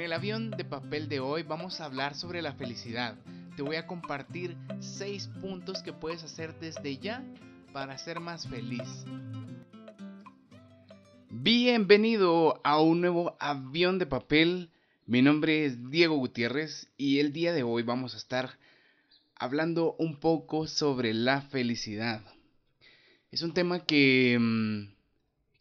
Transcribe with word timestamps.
En 0.00 0.06
el 0.06 0.14
avión 0.14 0.50
de 0.50 0.64
papel 0.64 1.10
de 1.10 1.20
hoy 1.20 1.42
vamos 1.42 1.78
a 1.78 1.84
hablar 1.84 2.14
sobre 2.14 2.40
la 2.40 2.54
felicidad. 2.54 3.18
Te 3.54 3.60
voy 3.60 3.76
a 3.76 3.86
compartir 3.86 4.56
6 4.80 5.28
puntos 5.42 5.82
que 5.82 5.92
puedes 5.92 6.22
hacer 6.22 6.58
desde 6.58 6.96
ya 6.96 7.22
para 7.74 7.98
ser 7.98 8.18
más 8.18 8.48
feliz. 8.48 8.88
Bienvenido 11.28 12.62
a 12.64 12.80
un 12.80 13.02
nuevo 13.02 13.36
avión 13.38 13.98
de 13.98 14.06
papel. 14.06 14.70
Mi 15.04 15.20
nombre 15.20 15.66
es 15.66 15.90
Diego 15.90 16.16
Gutiérrez 16.16 16.88
y 16.96 17.18
el 17.18 17.34
día 17.34 17.52
de 17.52 17.62
hoy 17.62 17.82
vamos 17.82 18.14
a 18.14 18.16
estar 18.16 18.58
hablando 19.36 19.96
un 19.98 20.18
poco 20.18 20.66
sobre 20.66 21.12
la 21.12 21.42
felicidad. 21.42 22.22
Es 23.30 23.42
un 23.42 23.52
tema 23.52 23.84
que, 23.84 24.38
mm, 24.40 24.94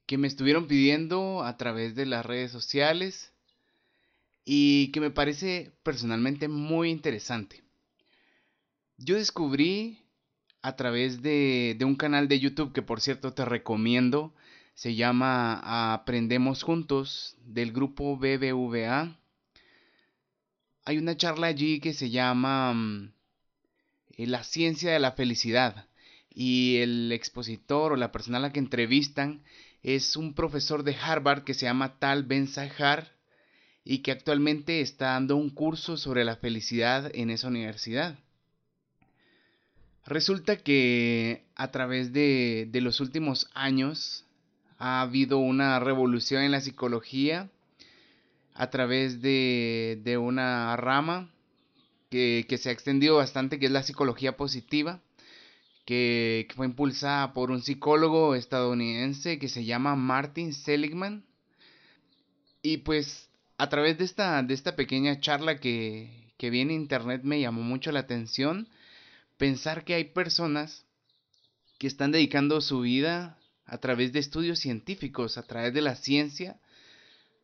que 0.06 0.18
me 0.18 0.30
estuvieron 0.30 0.70
pidiendo 0.70 1.44
a 1.44 1.58
través 1.58 1.94
de 1.94 2.06
las 2.06 2.26
redes 2.26 2.54
sociales 2.54 3.34
y 4.52 4.88
que 4.88 5.00
me 5.00 5.12
parece 5.12 5.74
personalmente 5.84 6.48
muy 6.48 6.90
interesante. 6.90 7.62
Yo 8.98 9.14
descubrí 9.14 10.00
a 10.64 10.76
través 10.76 11.22
de, 11.22 11.78
un 11.82 11.96
canal 11.96 12.28
de 12.28 12.40
YouTube 12.40 12.74
que 12.74 12.82
por 12.82 13.00
cierto 13.00 13.32
te 13.32 13.46
recomiendo, 13.46 14.34
se 14.74 14.96
llama 14.96 15.94
Aprendemos 15.94 16.64
Juntos 16.64 17.38
del 17.46 17.72
grupo 17.72 18.18
BBVA. 18.18 19.20
Hay 20.84 20.98
una 20.98 21.16
charla 21.16 21.46
allí 21.46 21.80
que 21.80 21.94
se 21.94 22.10
llama 22.10 22.74
mm, 22.74 23.14
eh, 24.18 24.26
La 24.26 24.44
ciencia 24.44 24.92
de 24.92 25.00
la 25.00 25.12
felicidad 25.12 25.86
y 26.28 26.78
el 26.78 27.12
expositor 27.12 27.92
o 27.92 27.98
la 27.98 28.12
persona 28.12 28.40
a 28.40 28.42
la 28.42 28.52
que 28.52 28.58
entrevistan 28.58 29.44
es 29.84 30.16
un 30.16 30.34
profesor 30.34 30.82
de 30.82 30.96
Harvard 30.96 31.44
que 31.44 31.54
se 31.54 31.68
llama 31.68 32.00
Tal 32.00 32.24
Ben 32.24 32.48
Sahar 32.48 33.19
y 33.84 34.00
que 34.00 34.12
actualmente 34.12 34.82
está 34.82 35.08
dando 35.08 35.36
un 35.36 35.50
curso 35.50 35.98
sobre 35.98 36.24
la 36.24 36.36
felicidad 36.36 37.12
en 37.14 37.30
esa 37.30 37.48
universidad. 37.48 38.18
Resulta 40.06 40.58
que 40.58 41.46
a 41.56 41.72
través 41.72 42.14
de, 42.14 42.70
los 42.74 43.00
últimos 43.00 43.48
años 43.54 44.26
ha 44.78 45.02
habido 45.02 45.38
una 45.38 45.80
revolución 45.80 46.42
en 46.42 46.52
la 46.52 46.62
psicología 46.62 47.50
a 48.56 48.70
través 48.70 49.22
de, 49.22 50.18
una 50.20 50.76
rama 50.78 51.30
que, 52.10 52.46
se 52.60 52.70
ha 52.70 52.72
extendido 52.72 53.18
bastante, 53.18 53.60
que 53.60 53.68
es 53.68 53.72
la 53.72 53.84
psicología 53.84 54.36
positiva, 54.36 55.00
que, 55.86 56.48
que, 56.50 56.56
fue 56.56 56.66
impulsada 56.66 57.34
por 57.34 57.52
un 57.52 57.62
psicólogo 57.62 58.36
estadounidense 58.36 59.38
que 59.38 59.48
se 59.48 59.64
llama 59.64 59.96
Martin 59.96 60.54
Seligman. 60.54 61.24
Y 62.62 62.78
pues 62.78 63.29
a 63.60 63.68
través 63.68 63.98
de 63.98 64.06
esta, 64.06 64.42
de 64.42 64.54
esta 64.54 64.78
pequeña 64.78 65.20
charla 65.20 65.60
que, 65.60 66.32
que 66.38 66.50
vi 66.50 66.62
en 66.62 66.72
internet 66.72 67.24
me 67.26 67.42
llamó 67.42 67.62
mucho 67.62 67.92
la 67.92 68.00
atención 68.00 68.70
pensar 69.38 69.84
que 69.84 69.96
hay 69.96 70.06
personas 70.06 70.86
que 71.78 71.88
están 71.88 72.14
dedicando 72.14 72.62
su 72.62 72.80
vida 72.80 73.38
a 73.66 73.78
través 73.80 74.14
de 74.14 74.20
estudios 74.20 74.60
científicos, 74.60 75.38
a 75.38 75.44
través 75.44 75.74
de 75.74 75.82
la 75.82 75.98
ciencia, 75.98 76.58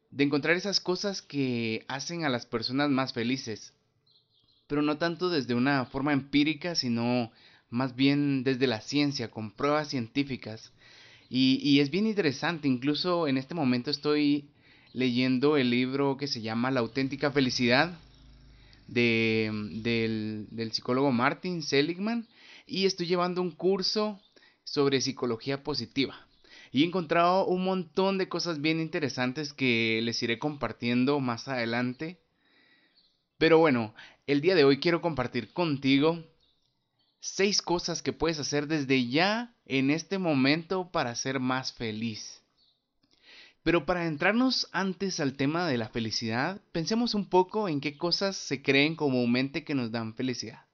de 0.10 0.24
encontrar 0.24 0.56
esas 0.56 0.80
cosas 0.80 1.22
que 1.22 1.84
hacen 1.90 2.24
a 2.24 2.30
las 2.30 2.46
personas 2.46 2.90
más 2.90 3.12
felices. 3.12 3.74
Pero 4.68 4.82
no 4.82 4.98
tanto 4.98 5.30
desde 5.30 5.54
una 5.54 5.86
forma 5.86 6.14
empírica, 6.14 6.76
sino 6.76 7.30
más 7.70 7.94
bien 7.94 8.46
desde 8.46 8.68
la 8.68 8.80
ciencia, 8.80 9.30
con 9.30 9.52
pruebas 9.52 9.90
científicas. 9.90 10.72
Y, 11.30 11.60
y 11.62 11.82
es 11.82 11.90
bien 11.90 12.08
interesante, 12.08 12.70
incluso 12.70 13.28
en 13.28 13.38
este 13.38 13.54
momento 13.54 13.92
estoy 13.92 14.50
leyendo 14.96 15.58
el 15.58 15.70
libro 15.72 16.16
que 16.16 16.28
se 16.28 16.42
llama 16.42 16.72
La 16.72 16.80
auténtica 16.80 17.30
felicidad 17.30 18.00
de, 18.88 19.52
del, 19.84 20.48
del 20.52 20.72
psicólogo 20.72 21.12
Martin 21.12 21.62
Seligman 21.62 22.28
y 22.66 22.86
estoy 22.86 23.06
llevando 23.06 23.42
un 23.42 23.52
curso 23.52 24.22
sobre 24.64 25.02
psicología 25.02 25.64
positiva. 25.64 26.26
Y 26.72 26.84
he 26.84 26.86
encontrado 26.86 27.46
un 27.46 27.66
montón 27.66 28.18
de 28.18 28.30
cosas 28.30 28.62
bien 28.62 28.80
interesantes 28.80 29.52
que 29.52 30.00
les 30.02 30.24
iré 30.24 30.40
compartiendo 30.40 31.20
más 31.20 31.50
adelante. 31.50 32.22
Pero 33.38 33.60
bueno, 33.60 33.94
el 34.28 34.40
día 34.40 34.56
de 34.56 34.64
hoy 34.64 34.80
quiero 34.80 35.02
compartir 35.02 35.52
contigo 35.52 36.24
seis 37.20 37.62
cosas 37.62 38.02
que 38.02 38.14
puedes 38.14 38.40
hacer 38.40 38.68
desde 38.68 39.10
ya 39.10 39.54
en 39.66 39.90
este 39.90 40.20
momento 40.20 40.90
para 40.90 41.16
ser 41.16 41.42
más 41.42 41.74
feliz. 41.74 42.45
Pero 43.66 43.88
para 43.88 44.06
entrarnos 44.06 44.68
antes 44.74 45.20
al 45.20 45.34
tema 45.34 45.68
de 45.68 45.80
la 45.80 45.90
felicidad, 45.90 46.62
pensemos 46.72 47.16
un 47.16 47.28
poco 47.28 47.68
en 47.68 47.82
qué 47.82 47.98
cosas 47.98 48.36
se 48.36 48.62
creen 48.62 48.96
comúnmente 48.96 49.64
que 49.64 49.74
nos 49.74 49.90
dan 49.90 50.14
felicidad. 50.14 50.68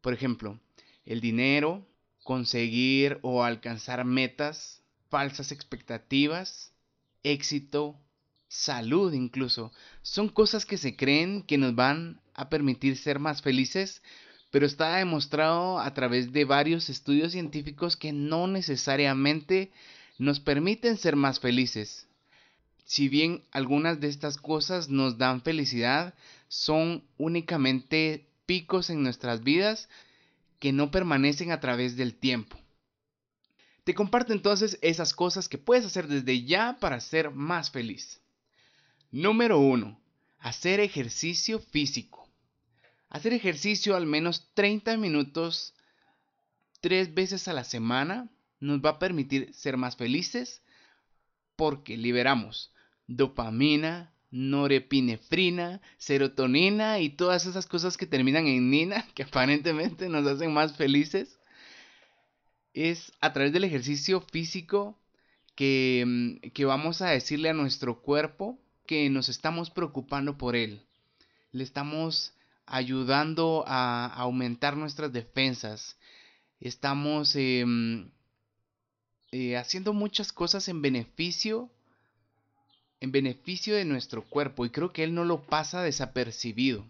Por 0.00 0.14
ejemplo, 0.14 0.60
el 1.04 1.20
dinero, 1.20 1.84
conseguir 2.22 3.18
o 3.22 3.42
alcanzar 3.42 4.04
metas, 4.04 4.80
falsas 5.08 5.50
expectativas, 5.50 6.72
éxito, 7.24 7.98
salud 8.46 9.12
incluso. 9.12 9.72
Son 10.02 10.28
cosas 10.28 10.64
que 10.64 10.78
se 10.78 10.94
creen 10.94 11.42
que 11.42 11.58
nos 11.58 11.74
van 11.74 12.20
a 12.32 12.48
permitir 12.48 12.96
ser 12.96 13.18
más 13.18 13.42
felices, 13.42 14.02
pero 14.52 14.66
está 14.66 14.98
demostrado 14.98 15.80
a 15.80 15.92
través 15.94 16.30
de 16.30 16.44
varios 16.44 16.90
estudios 16.90 17.32
científicos 17.32 17.96
que 17.96 18.12
no 18.12 18.46
necesariamente 18.46 19.72
nos 20.16 20.38
permiten 20.38 20.96
ser 20.96 21.16
más 21.16 21.40
felices 21.40 22.06
si 22.86 23.08
bien 23.08 23.44
algunas 23.50 24.00
de 24.00 24.06
estas 24.06 24.36
cosas 24.36 24.88
nos 24.88 25.18
dan 25.18 25.42
felicidad, 25.42 26.14
son 26.46 27.04
únicamente 27.18 28.30
picos 28.46 28.90
en 28.90 29.02
nuestras 29.02 29.42
vidas 29.42 29.88
que 30.60 30.72
no 30.72 30.92
permanecen 30.92 31.50
a 31.50 31.58
través 31.58 31.96
del 31.96 32.14
tiempo. 32.14 32.56
Te 33.82 33.92
comparto 33.92 34.32
entonces 34.32 34.78
esas 34.82 35.14
cosas 35.14 35.48
que 35.48 35.58
puedes 35.58 35.84
hacer 35.84 36.06
desde 36.06 36.44
ya 36.44 36.78
para 36.78 37.00
ser 37.00 37.32
más 37.32 37.72
feliz. 37.72 38.20
Número 39.10 39.58
1. 39.58 40.00
Hacer 40.38 40.78
ejercicio 40.78 41.58
físico. 41.58 42.30
Hacer 43.08 43.32
ejercicio 43.32 43.96
al 43.96 44.06
menos 44.06 44.48
30 44.54 44.96
minutos 44.96 45.74
tres 46.80 47.12
veces 47.14 47.48
a 47.48 47.52
la 47.52 47.64
semana 47.64 48.30
nos 48.60 48.78
va 48.78 48.90
a 48.90 48.98
permitir 49.00 49.52
ser 49.54 49.76
más 49.76 49.96
felices 49.96 50.62
porque 51.56 51.96
liberamos 51.96 52.70
dopamina, 53.06 54.12
norepinefrina, 54.30 55.80
serotonina 55.98 57.00
y 57.00 57.10
todas 57.10 57.46
esas 57.46 57.66
cosas 57.66 57.96
que 57.96 58.06
terminan 58.06 58.46
en 58.46 58.70
nina, 58.70 59.06
que 59.14 59.22
aparentemente 59.22 60.08
nos 60.08 60.26
hacen 60.26 60.52
más 60.52 60.76
felices, 60.76 61.38
es 62.74 63.12
a 63.20 63.32
través 63.32 63.52
del 63.52 63.64
ejercicio 63.64 64.20
físico 64.20 64.98
que, 65.54 66.04
mm, 66.06 66.50
que 66.50 66.64
vamos 66.64 67.00
a 67.00 67.10
decirle 67.10 67.48
a 67.48 67.54
nuestro 67.54 68.02
cuerpo 68.02 68.58
que 68.86 69.08
nos 69.10 69.28
estamos 69.28 69.70
preocupando 69.70 70.36
por 70.36 70.54
él. 70.54 70.82
Le 71.52 71.64
estamos 71.64 72.34
ayudando 72.66 73.64
a 73.66 74.06
aumentar 74.06 74.76
nuestras 74.76 75.12
defensas. 75.12 75.96
Estamos 76.60 77.34
em, 77.36 78.10
eh, 79.32 79.56
haciendo 79.56 79.92
muchas 79.92 80.32
cosas 80.32 80.68
en 80.68 80.82
beneficio 80.82 81.70
en 83.00 83.12
beneficio 83.12 83.74
de 83.74 83.84
nuestro 83.84 84.24
cuerpo 84.24 84.64
y 84.64 84.70
creo 84.70 84.92
que 84.92 85.04
él 85.04 85.14
no 85.14 85.24
lo 85.24 85.42
pasa 85.42 85.82
desapercibido. 85.82 86.84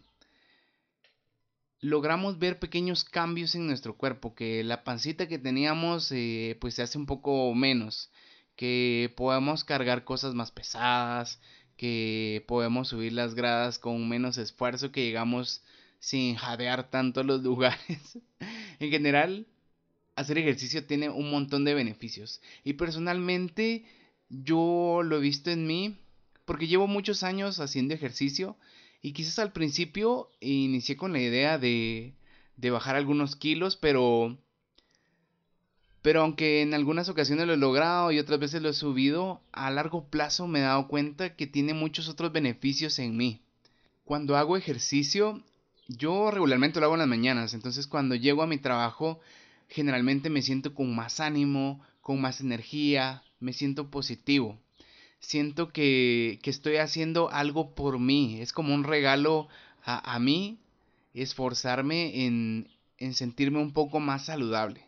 Logramos 1.81 2.39
ver 2.39 2.59
pequeños 2.59 3.05
cambios 3.05 3.55
en 3.55 3.67
nuestro 3.67 3.97
cuerpo, 3.97 4.35
que 4.35 4.65
la 4.65 4.83
pancita 4.83 5.29
que 5.29 5.39
teníamos 5.39 6.11
eh, 6.11 6.57
pues 6.61 6.75
se 6.75 6.83
hace 6.83 6.99
un 6.99 7.07
poco 7.07 7.55
menos, 7.55 8.11
que 8.57 9.13
podemos 9.17 9.63
cargar 9.65 10.05
cosas 10.05 10.35
más 10.35 10.51
pesadas, 10.51 11.41
que 11.77 12.45
podemos 12.49 12.89
subir 12.89 13.13
las 13.13 13.35
gradas 13.35 13.79
con 13.79 14.09
menos 14.09 14.39
esfuerzo, 14.39 14.91
que 14.91 15.05
llegamos 15.05 15.63
sin 15.99 16.37
jadear 16.37 16.91
tanto 16.91 17.23
los 17.23 17.43
lugares. 17.45 18.19
en 18.81 18.91
general, 18.91 19.47
hacer 20.15 20.39
ejercicio 20.39 20.87
tiene 20.87 21.11
un 21.11 21.31
montón 21.31 21.65
de 21.65 21.75
beneficios 21.75 22.41
y 22.65 22.73
personalmente 22.73 23.85
yo 24.29 25.03
lo 25.05 25.17
he 25.17 25.21
visto 25.21 25.51
en 25.51 25.67
mí 25.67 25.97
porque 26.45 26.67
llevo 26.67 26.87
muchos 26.87 27.23
años 27.23 27.61
haciendo 27.61 27.95
ejercicio 27.95 28.57
y 29.03 29.13
quizás 29.13 29.39
al 29.39 29.53
principio 29.53 30.31
inicié 30.41 30.97
con 30.97 31.13
la 31.13 31.21
idea 31.21 31.59
de, 31.59 32.15
de 32.57 32.71
bajar 32.71 32.97
algunos 32.97 33.37
kilos, 33.37 33.77
pero 33.77 34.37
pero 36.07 36.21
aunque 36.21 36.63
en 36.63 36.73
algunas 36.73 37.09
ocasiones 37.09 37.49
lo 37.49 37.55
he 37.55 37.57
logrado 37.57 38.13
y 38.13 38.21
otras 38.21 38.39
veces 38.39 38.63
lo 38.63 38.69
he 38.69 38.75
subido, 38.75 39.41
a 39.51 39.73
largo 39.73 40.05
plazo 40.09 40.47
me 40.47 40.61
he 40.61 40.63
dado 40.63 40.87
cuenta 40.87 41.35
que 41.35 41.49
tiene 41.49 41.75
muchos 41.75 42.09
otros 42.09 42.31
beneficios 42.33 43.01
en 43.01 43.17
mí. 43.17 43.41
Cuando 44.05 44.37
hago 44.37 44.57
ejercicio, 44.57 45.43
yo 45.89 46.31
regularmente 46.31 46.79
lo 46.79 46.87
hago 46.87 46.95
en 46.95 47.01
las 47.01 47.09
mañanas, 47.09 47.55
entonces 47.55 47.89
cuando 47.89 48.15
llego 48.15 48.45
a 48.45 48.47
mi 48.47 48.59
trabajo, 48.59 49.19
generalmente 49.69 50.31
me 50.31 50.43
siento 50.43 50.75
con 50.75 50.95
más 50.95 51.19
ánimo, 51.19 51.85
con 52.03 52.21
más 52.21 52.41
energía, 52.41 53.25
me 53.41 53.53
siento 53.53 53.91
positivo. 53.91 54.59
siento 55.21 55.73
que, 55.73 56.39
que 56.43 56.51
estoy 56.51 56.77
haciendo 56.77 57.31
algo 57.31 57.75
por 57.75 57.99
mí. 57.99 58.41
Es 58.41 58.53
como 58.53 58.75
un 58.75 58.85
regalo 58.85 59.49
a, 59.85 60.15
a 60.15 60.19
mí 60.19 60.59
esforzarme 61.15 62.27
en, 62.27 62.69
en 62.99 63.15
sentirme 63.15 63.59
un 63.61 63.73
poco 63.73 64.01
más 64.01 64.27
saludable. 64.27 64.87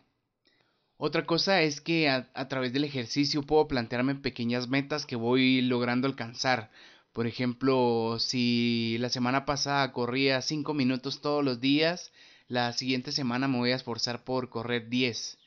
Otra 1.01 1.25
cosa 1.25 1.61
es 1.61 1.79
que 1.79 2.09
a, 2.09 2.47
través 2.49 2.73
del 2.73 2.83
ejercicio 2.83 3.43
puedo 3.43 3.69
plantearme 3.69 4.15
pequeñas 4.15 4.67
metas 4.67 5.05
que 5.05 5.15
voy 5.15 5.61
logrando 5.61 6.07
alcanzar. 6.07 6.71
Por 7.13 7.25
ejemplo, 7.25 8.17
si 8.19 8.97
la 8.99 9.07
semana 9.09 9.45
pasada 9.45 9.93
corría 9.93 10.41
5 10.41 10.73
minutos 10.73 11.21
todos 11.21 11.41
los 11.43 11.61
días, 11.61 12.11
la 12.49 12.73
siguiente 12.73 13.13
semana 13.13 13.47
me 13.47 13.59
voy 13.59 13.71
a 13.71 13.77
esforzar 13.77 14.25
por 14.25 14.49
correr 14.49 14.89
10 14.89 15.37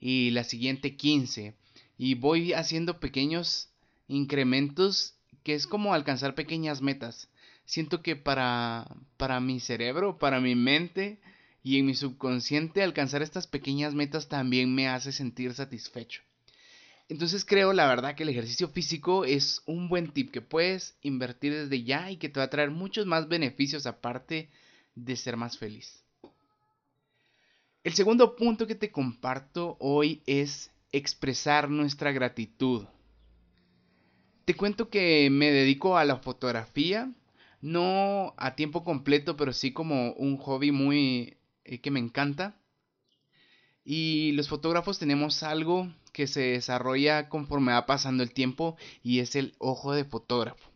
y 0.00 0.30
la 0.30 0.42
siguiente 0.42 0.96
15. 0.96 1.54
Y 1.98 2.14
voy 2.14 2.54
haciendo 2.54 3.00
pequeños 3.00 3.68
incrementos 4.06 5.16
que 5.42 5.54
es 5.54 5.66
como 5.66 5.92
alcanzar 5.92 6.34
pequeñas 6.34 6.80
metas. 6.80 7.28
Siento 7.66 8.00
que 8.02 8.16
para, 8.16 8.86
para 9.18 9.40
mi 9.40 9.60
cerebro, 9.60 10.18
para 10.18 10.40
mi 10.40 10.54
mente, 10.54 11.20
y 11.62 11.78
en 11.78 11.84
mi 11.84 11.94
subconsciente 11.94 12.82
alcanzar 12.82 13.20
estas 13.20 13.46
pequeñas 13.46 13.94
metas 13.94 14.28
también 14.28 14.74
me 14.74 14.88
hace 14.88 15.12
sentir 15.12 15.52
satisfecho. 15.52 16.22
Entonces 17.10 17.44
creo 17.44 17.72
la 17.72 17.86
verdad 17.86 18.14
que 18.14 18.22
el 18.22 18.28
ejercicio 18.28 18.68
físico 18.68 19.24
es 19.24 19.62
un 19.66 19.88
buen 19.88 20.12
tip 20.12 20.30
que 20.30 20.40
puedes 20.40 20.96
invertir 21.02 21.54
desde 21.54 21.82
ya 21.82 22.10
y 22.10 22.16
que 22.16 22.28
te 22.28 22.40
va 22.40 22.44
a 22.44 22.50
traer 22.50 22.70
muchos 22.70 23.06
más 23.06 23.28
beneficios 23.28 23.86
aparte 23.86 24.48
de 24.94 25.16
ser 25.16 25.36
más 25.36 25.58
feliz. 25.58 26.04
El 27.84 27.94
segundo 27.94 28.36
punto 28.36 28.66
que 28.66 28.74
te 28.74 28.90
comparto 28.90 29.76
hoy 29.80 30.22
es 30.26 30.70
expresar 30.92 31.70
nuestra 31.70 32.12
gratitud. 32.12 32.86
Te 34.44 34.54
cuento 34.54 34.88
que 34.88 35.28
me 35.30 35.50
dedico 35.50 35.98
a 35.98 36.04
la 36.04 36.16
fotografía, 36.16 37.12
no 37.60 38.34
a 38.38 38.54
tiempo 38.54 38.84
completo, 38.84 39.36
pero 39.36 39.52
sí 39.52 39.72
como 39.72 40.12
un 40.12 40.36
hobby 40.38 40.72
muy 40.72 41.36
eh, 41.64 41.80
que 41.80 41.90
me 41.90 42.00
encanta. 42.00 42.56
Y 43.84 44.32
los 44.32 44.48
fotógrafos 44.48 44.98
tenemos 44.98 45.42
algo 45.42 45.92
que 46.12 46.26
se 46.26 46.40
desarrolla 46.40 47.28
conforme 47.28 47.72
va 47.72 47.86
pasando 47.86 48.22
el 48.22 48.32
tiempo 48.32 48.76
y 49.02 49.20
es 49.20 49.36
el 49.36 49.54
ojo 49.58 49.92
de 49.92 50.04
fotógrafo. 50.04 50.70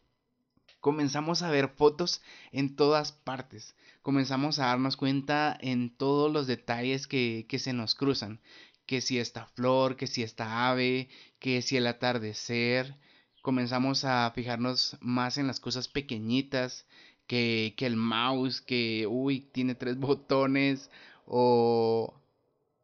Comenzamos 0.81 1.43
a 1.43 1.51
ver 1.51 1.69
fotos 1.69 2.23
en 2.51 2.75
todas 2.75 3.13
partes. 3.13 3.75
Comenzamos 4.03 4.59
a 4.59 4.67
darnos 4.67 4.97
cuenta 4.97 5.57
en 5.61 5.97
todos 5.97 6.33
los 6.33 6.47
detalles 6.47 7.07
que, 7.07 7.47
que 7.49 7.59
se 7.59 7.73
nos 7.73 7.95
cruzan. 7.95 8.41
Que 8.87 9.01
si 9.01 9.19
esta 9.19 9.47
flor, 9.47 9.97
que 9.97 10.07
si 10.07 10.23
esta 10.23 10.69
ave, 10.71 11.09
que 11.39 11.63
si 11.63 11.77
el 11.77 11.87
atardecer. 11.87 12.97
Comenzamos 13.43 14.05
a 14.05 14.31
fijarnos 14.35 14.97
más 15.01 15.39
en 15.39 15.47
las 15.47 15.61
cosas 15.61 15.89
pequeñitas, 15.89 16.87
que, 17.27 17.75
el 17.79 17.97
mouse, 17.97 18.61
que, 18.61 19.07
uy, 19.09 19.41
tiene 19.41 19.75
tres 19.75 19.97
botones, 19.99 20.91
o, 21.27 22.15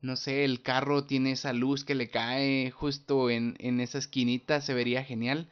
no 0.01 0.17
sé, 0.17 0.45
el 0.45 0.63
carro 0.63 1.05
tiene 1.05 1.33
esa 1.33 1.53
luz 1.53 1.85
que 1.85 1.95
le 1.95 2.11
cae 2.11 2.71
justo 2.71 3.31
en, 3.31 3.57
en 3.59 3.81
esa 3.81 3.99
esquinita, 3.99 4.61
se 4.61 4.75
vería 4.75 5.05
genial. 5.05 5.51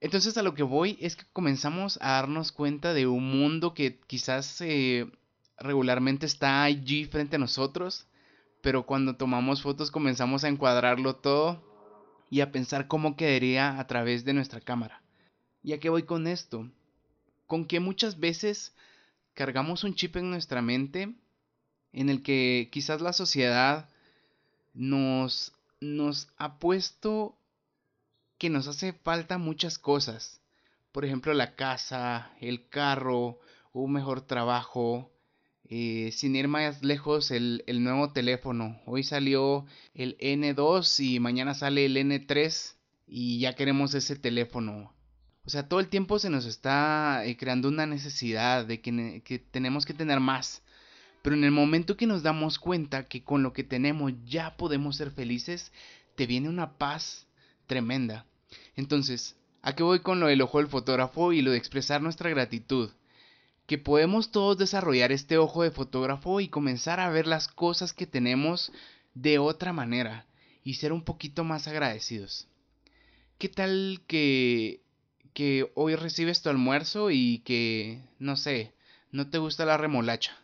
Entonces 0.00 0.36
a 0.38 0.42
lo 0.42 0.54
que 0.54 0.62
voy 0.62 0.96
es 1.00 1.16
que 1.16 1.24
comenzamos 1.32 1.98
a 2.00 2.12
darnos 2.12 2.52
cuenta 2.52 2.94
de 2.94 3.06
un 3.06 3.30
mundo 3.30 3.74
que 3.74 3.98
quizás 4.06 4.60
eh, 4.60 5.10
regularmente 5.58 6.26
está 6.26 6.62
allí 6.62 7.04
frente 7.04 7.36
a 7.36 7.40
nosotros, 7.40 8.06
pero 8.62 8.86
cuando 8.86 9.16
tomamos 9.16 9.62
fotos 9.62 9.90
comenzamos 9.90 10.44
a 10.44 10.48
encuadrarlo 10.48 11.16
todo 11.16 11.62
y 12.30 12.40
a 12.40 12.52
pensar 12.52 12.88
cómo 12.88 13.16
quedaría 13.16 13.78
a 13.78 13.86
través 13.86 14.24
de 14.24 14.34
nuestra 14.34 14.60
cámara. 14.60 15.02
¿Y 15.62 15.72
a 15.72 15.80
qué 15.80 15.88
voy 15.88 16.04
con 16.04 16.26
esto? 16.26 16.68
con 17.48 17.64
que 17.64 17.80
muchas 17.80 18.20
veces 18.20 18.76
cargamos 19.34 19.82
un 19.82 19.94
chip 19.94 20.16
en 20.16 20.30
nuestra 20.30 20.62
mente 20.62 21.14
en 21.92 22.10
el 22.10 22.22
que 22.22 22.68
quizás 22.70 23.00
la 23.00 23.14
sociedad 23.14 23.88
nos, 24.74 25.52
nos 25.80 26.28
ha 26.36 26.58
puesto 26.58 27.36
que 28.36 28.50
nos 28.50 28.68
hace 28.68 28.92
falta 28.92 29.38
muchas 29.38 29.78
cosas. 29.78 30.42
Por 30.92 31.04
ejemplo, 31.06 31.32
la 31.32 31.56
casa, 31.56 32.30
el 32.40 32.68
carro, 32.68 33.40
un 33.72 33.94
mejor 33.94 34.20
trabajo. 34.20 35.10
Eh, 35.70 36.10
sin 36.12 36.34
ir 36.34 36.48
más 36.48 36.82
lejos, 36.82 37.30
el, 37.30 37.62
el 37.66 37.84
nuevo 37.84 38.12
teléfono. 38.12 38.80
Hoy 38.86 39.02
salió 39.02 39.66
el 39.94 40.16
N2 40.18 41.00
y 41.04 41.20
mañana 41.20 41.54
sale 41.54 41.84
el 41.84 41.96
N3 41.96 42.74
y 43.06 43.40
ya 43.40 43.54
queremos 43.54 43.92
ese 43.94 44.16
teléfono. 44.16 44.94
O 45.44 45.50
sea, 45.50 45.68
todo 45.68 45.80
el 45.80 45.88
tiempo 45.88 46.18
se 46.18 46.30
nos 46.30 46.46
está 46.46 47.22
eh, 47.24 47.36
creando 47.36 47.68
una 47.68 47.86
necesidad 47.86 48.66
de 48.66 48.80
que, 48.80 49.22
que 49.24 49.38
tenemos 49.38 49.84
que 49.84 49.94
tener 49.94 50.20
más. 50.20 50.62
Pero 51.22 51.36
en 51.36 51.44
el 51.44 51.50
momento 51.50 51.96
que 51.96 52.06
nos 52.06 52.22
damos 52.22 52.58
cuenta 52.58 53.04
que 53.04 53.22
con 53.22 53.42
lo 53.42 53.52
que 53.52 53.64
tenemos 53.64 54.12
ya 54.24 54.56
podemos 54.56 54.96
ser 54.96 55.10
felices, 55.10 55.72
te 56.16 56.26
viene 56.26 56.48
una 56.48 56.78
paz 56.78 57.26
tremenda. 57.66 58.24
Entonces, 58.76 59.36
¿a 59.62 59.74
qué 59.74 59.82
voy 59.82 60.00
con 60.00 60.20
lo 60.20 60.28
del 60.28 60.40
ojo 60.40 60.58
del 60.58 60.68
fotógrafo 60.68 61.32
y 61.32 61.42
lo 61.42 61.50
de 61.50 61.58
expresar 61.58 62.00
nuestra 62.00 62.30
gratitud? 62.30 62.90
Que 63.68 63.78
podemos 63.78 64.32
todos 64.32 64.58
desarrollar 64.58 65.12
este 65.12 65.38
ojo 65.38 65.62
de 65.62 65.70
fotógrafo 65.70 66.40
y 66.40 66.48
comenzar 66.48 66.98
a 66.98 67.08
ver 67.08 67.28
las 67.28 67.46
cosas 67.46 67.92
que 67.92 68.08
tenemos 68.08 68.72
de 69.14 69.38
otra 69.38 69.72
manera 69.72 70.26
y 70.64 70.74
ser 70.74 70.92
un 70.92 71.04
poquito 71.04 71.44
más 71.44 71.68
agradecidos. 71.68 72.48
¿Qué 73.38 73.48
tal 73.48 74.00
que 74.08 74.80
que 75.38 75.70
hoy 75.76 75.94
recibes 75.94 76.42
tu 76.42 76.48
almuerzo 76.48 77.12
y 77.12 77.42
que, 77.44 78.02
no 78.18 78.36
sé, 78.36 78.72
no 79.12 79.30
te 79.30 79.38
gusta 79.38 79.64
la 79.64 79.76
remolacha. 79.76 80.36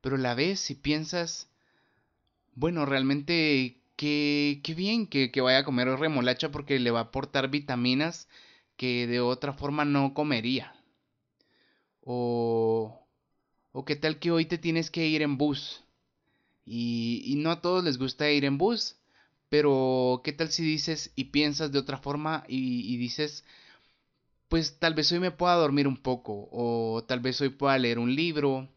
Pero 0.00 0.16
la 0.16 0.36
ves 0.36 0.70
y 0.70 0.76
piensas, 0.76 1.48
bueno, 2.54 2.86
realmente 2.86 3.80
qué, 3.96 4.60
qué 4.62 4.74
bien 4.74 5.08
que, 5.08 5.32
que 5.32 5.40
vaya 5.40 5.58
a 5.58 5.64
comer 5.64 5.88
remolacha 5.88 6.52
porque 6.52 6.78
le 6.78 6.92
va 6.92 7.00
a 7.00 7.02
aportar 7.02 7.50
vitaminas 7.50 8.28
que 8.76 9.08
de 9.08 9.18
otra 9.18 9.54
forma 9.54 9.84
no 9.84 10.14
comería. 10.14 10.72
O, 12.04 13.06
o 13.72 13.84
qué 13.84 13.96
tal 13.96 14.18
que 14.18 14.30
hoy 14.30 14.46
te 14.46 14.58
tienes 14.58 14.90
que 14.90 15.06
ir 15.06 15.22
en 15.22 15.38
bus. 15.38 15.82
Y, 16.66 17.22
y 17.24 17.36
no 17.36 17.50
a 17.50 17.60
todos 17.60 17.84
les 17.84 17.98
gusta 17.98 18.30
ir 18.30 18.44
en 18.44 18.58
bus. 18.58 18.96
Pero 19.48 20.22
qué 20.24 20.32
tal 20.32 20.50
si 20.50 20.62
dices 20.62 21.12
y 21.14 21.24
piensas 21.24 21.72
de 21.72 21.78
otra 21.78 21.98
forma 21.98 22.44
y, 22.48 22.92
y 22.92 22.96
dices, 22.96 23.44
pues 24.48 24.78
tal 24.78 24.94
vez 24.94 25.10
hoy 25.12 25.18
me 25.18 25.30
pueda 25.30 25.54
dormir 25.54 25.88
un 25.88 25.96
poco, 25.96 26.48
o 26.52 27.04
tal 27.08 27.20
vez 27.20 27.40
hoy 27.40 27.48
pueda 27.48 27.78
leer 27.78 27.98
un 27.98 28.14
libro, 28.14 28.68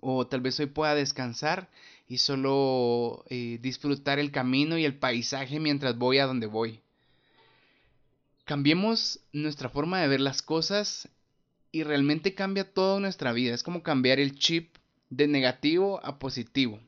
o 0.00 0.26
tal 0.26 0.40
vez 0.40 0.58
hoy 0.60 0.66
pueda 0.66 0.94
descansar 0.94 1.68
y 2.06 2.18
solo 2.18 3.22
eh, 3.28 3.58
disfrutar 3.60 4.18
el 4.18 4.30
camino 4.30 4.78
y 4.78 4.86
el 4.86 4.98
paisaje 4.98 5.60
mientras 5.60 5.98
voy 5.98 6.18
a 6.18 6.26
donde 6.26 6.46
voy. 6.46 6.80
Cambiemos 8.44 9.20
nuestra 9.32 9.68
forma 9.68 10.00
de 10.00 10.08
ver 10.08 10.20
las 10.20 10.40
cosas 10.40 11.08
y 11.70 11.82
realmente 11.82 12.34
cambia 12.34 12.72
toda 12.72 13.00
nuestra 13.00 13.32
vida. 13.32 13.54
Es 13.54 13.62
como 13.62 13.82
cambiar 13.82 14.18
el 14.20 14.38
chip 14.38 14.76
de 15.10 15.26
negativo 15.26 16.04
a 16.04 16.18
positivo. 16.18 16.80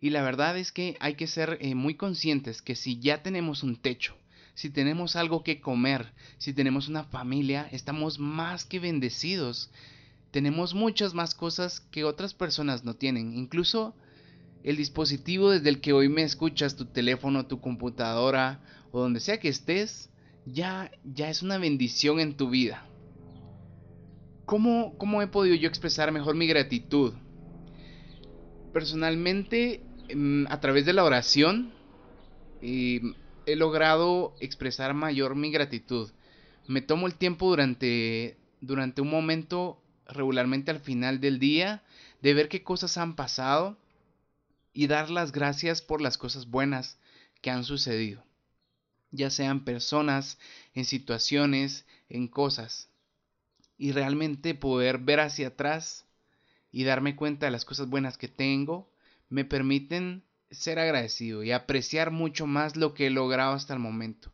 Y 0.00 0.10
la 0.10 0.22
verdad 0.22 0.56
es 0.56 0.72
que 0.72 0.96
hay 1.00 1.14
que 1.14 1.26
ser 1.26 1.58
eh, 1.60 1.74
muy 1.74 1.94
conscientes 1.94 2.62
que 2.62 2.76
si 2.76 3.00
ya 3.00 3.22
tenemos 3.22 3.62
un 3.62 3.76
techo, 3.76 4.16
si 4.54 4.70
tenemos 4.70 5.16
algo 5.16 5.42
que 5.42 5.60
comer, 5.60 6.12
si 6.38 6.52
tenemos 6.52 6.88
una 6.88 7.04
familia, 7.04 7.68
estamos 7.72 8.18
más 8.18 8.64
que 8.64 8.80
bendecidos. 8.80 9.70
Tenemos 10.30 10.74
muchas 10.74 11.14
más 11.14 11.34
cosas 11.34 11.80
que 11.80 12.04
otras 12.04 12.34
personas 12.34 12.84
no 12.84 12.94
tienen. 12.94 13.34
Incluso 13.34 13.94
el 14.62 14.76
dispositivo 14.76 15.50
desde 15.50 15.68
el 15.68 15.80
que 15.80 15.92
hoy 15.92 16.08
me 16.08 16.22
escuchas, 16.22 16.76
tu 16.76 16.86
teléfono, 16.86 17.46
tu 17.46 17.60
computadora 17.60 18.60
o 18.90 19.00
donde 19.00 19.20
sea 19.20 19.38
que 19.38 19.48
estés, 19.48 20.10
ya, 20.44 20.90
ya 21.04 21.30
es 21.30 21.42
una 21.42 21.58
bendición 21.58 22.20
en 22.20 22.36
tu 22.36 22.50
vida. 22.50 22.87
¿Cómo, 24.48 24.94
¿Cómo 24.96 25.20
he 25.20 25.26
podido 25.26 25.54
yo 25.56 25.68
expresar 25.68 26.10
mejor 26.10 26.34
mi 26.34 26.46
gratitud? 26.46 27.12
Personalmente, 28.72 29.82
mm, 30.14 30.46
a 30.48 30.58
través 30.58 30.86
de 30.86 30.94
la 30.94 31.04
oración, 31.04 31.70
y 32.62 33.02
he 33.44 33.56
logrado 33.56 34.32
expresar 34.40 34.94
mayor 34.94 35.34
mi 35.34 35.50
gratitud. 35.50 36.10
Me 36.66 36.80
tomo 36.80 37.06
el 37.06 37.16
tiempo 37.16 37.50
durante, 37.50 38.38
durante 38.62 39.02
un 39.02 39.10
momento, 39.10 39.82
regularmente 40.06 40.70
al 40.70 40.80
final 40.80 41.20
del 41.20 41.38
día, 41.38 41.82
de 42.22 42.32
ver 42.32 42.48
qué 42.48 42.62
cosas 42.62 42.96
han 42.96 43.16
pasado 43.16 43.76
y 44.72 44.86
dar 44.86 45.10
las 45.10 45.30
gracias 45.30 45.82
por 45.82 46.00
las 46.00 46.16
cosas 46.16 46.48
buenas 46.48 46.96
que 47.42 47.50
han 47.50 47.64
sucedido. 47.64 48.24
Ya 49.10 49.28
sean 49.28 49.66
personas, 49.66 50.38
en 50.72 50.86
situaciones, 50.86 51.84
en 52.08 52.28
cosas. 52.28 52.88
Y 53.78 53.92
realmente 53.92 54.54
poder 54.54 54.98
ver 54.98 55.20
hacia 55.20 55.48
atrás 55.48 56.04
y 56.70 56.84
darme 56.84 57.16
cuenta 57.16 57.46
de 57.46 57.52
las 57.52 57.64
cosas 57.64 57.88
buenas 57.88 58.18
que 58.18 58.28
tengo 58.28 58.92
me 59.30 59.44
permiten 59.44 60.24
ser 60.50 60.78
agradecido 60.78 61.42
y 61.42 61.52
apreciar 61.52 62.10
mucho 62.10 62.46
más 62.46 62.76
lo 62.76 62.94
que 62.94 63.06
he 63.06 63.10
logrado 63.10 63.52
hasta 63.54 63.74
el 63.74 63.80
momento. 63.80 64.32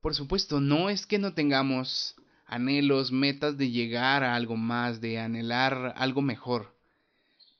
Por 0.00 0.14
supuesto, 0.14 0.60
no 0.60 0.90
es 0.90 1.06
que 1.06 1.18
no 1.18 1.34
tengamos 1.34 2.14
anhelos, 2.46 3.10
metas 3.10 3.56
de 3.56 3.70
llegar 3.70 4.22
a 4.22 4.36
algo 4.36 4.56
más, 4.56 5.00
de 5.00 5.18
anhelar 5.18 5.94
algo 5.96 6.22
mejor, 6.22 6.76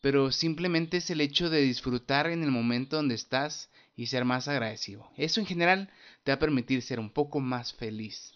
pero 0.00 0.30
simplemente 0.30 0.98
es 0.98 1.10
el 1.10 1.20
hecho 1.20 1.50
de 1.50 1.62
disfrutar 1.62 2.28
en 2.28 2.42
el 2.44 2.50
momento 2.50 2.96
donde 2.96 3.16
estás 3.16 3.68
y 3.96 4.06
ser 4.06 4.24
más 4.24 4.46
agradecido. 4.46 5.10
Eso 5.16 5.40
en 5.40 5.46
general 5.46 5.90
te 6.22 6.30
va 6.30 6.36
a 6.36 6.38
permitir 6.38 6.82
ser 6.82 7.00
un 7.00 7.10
poco 7.10 7.40
más 7.40 7.72
feliz. 7.72 8.35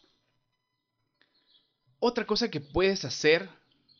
Otra 2.02 2.26
cosa 2.26 2.50
que 2.50 2.60
puedes 2.60 3.04
hacer 3.04 3.50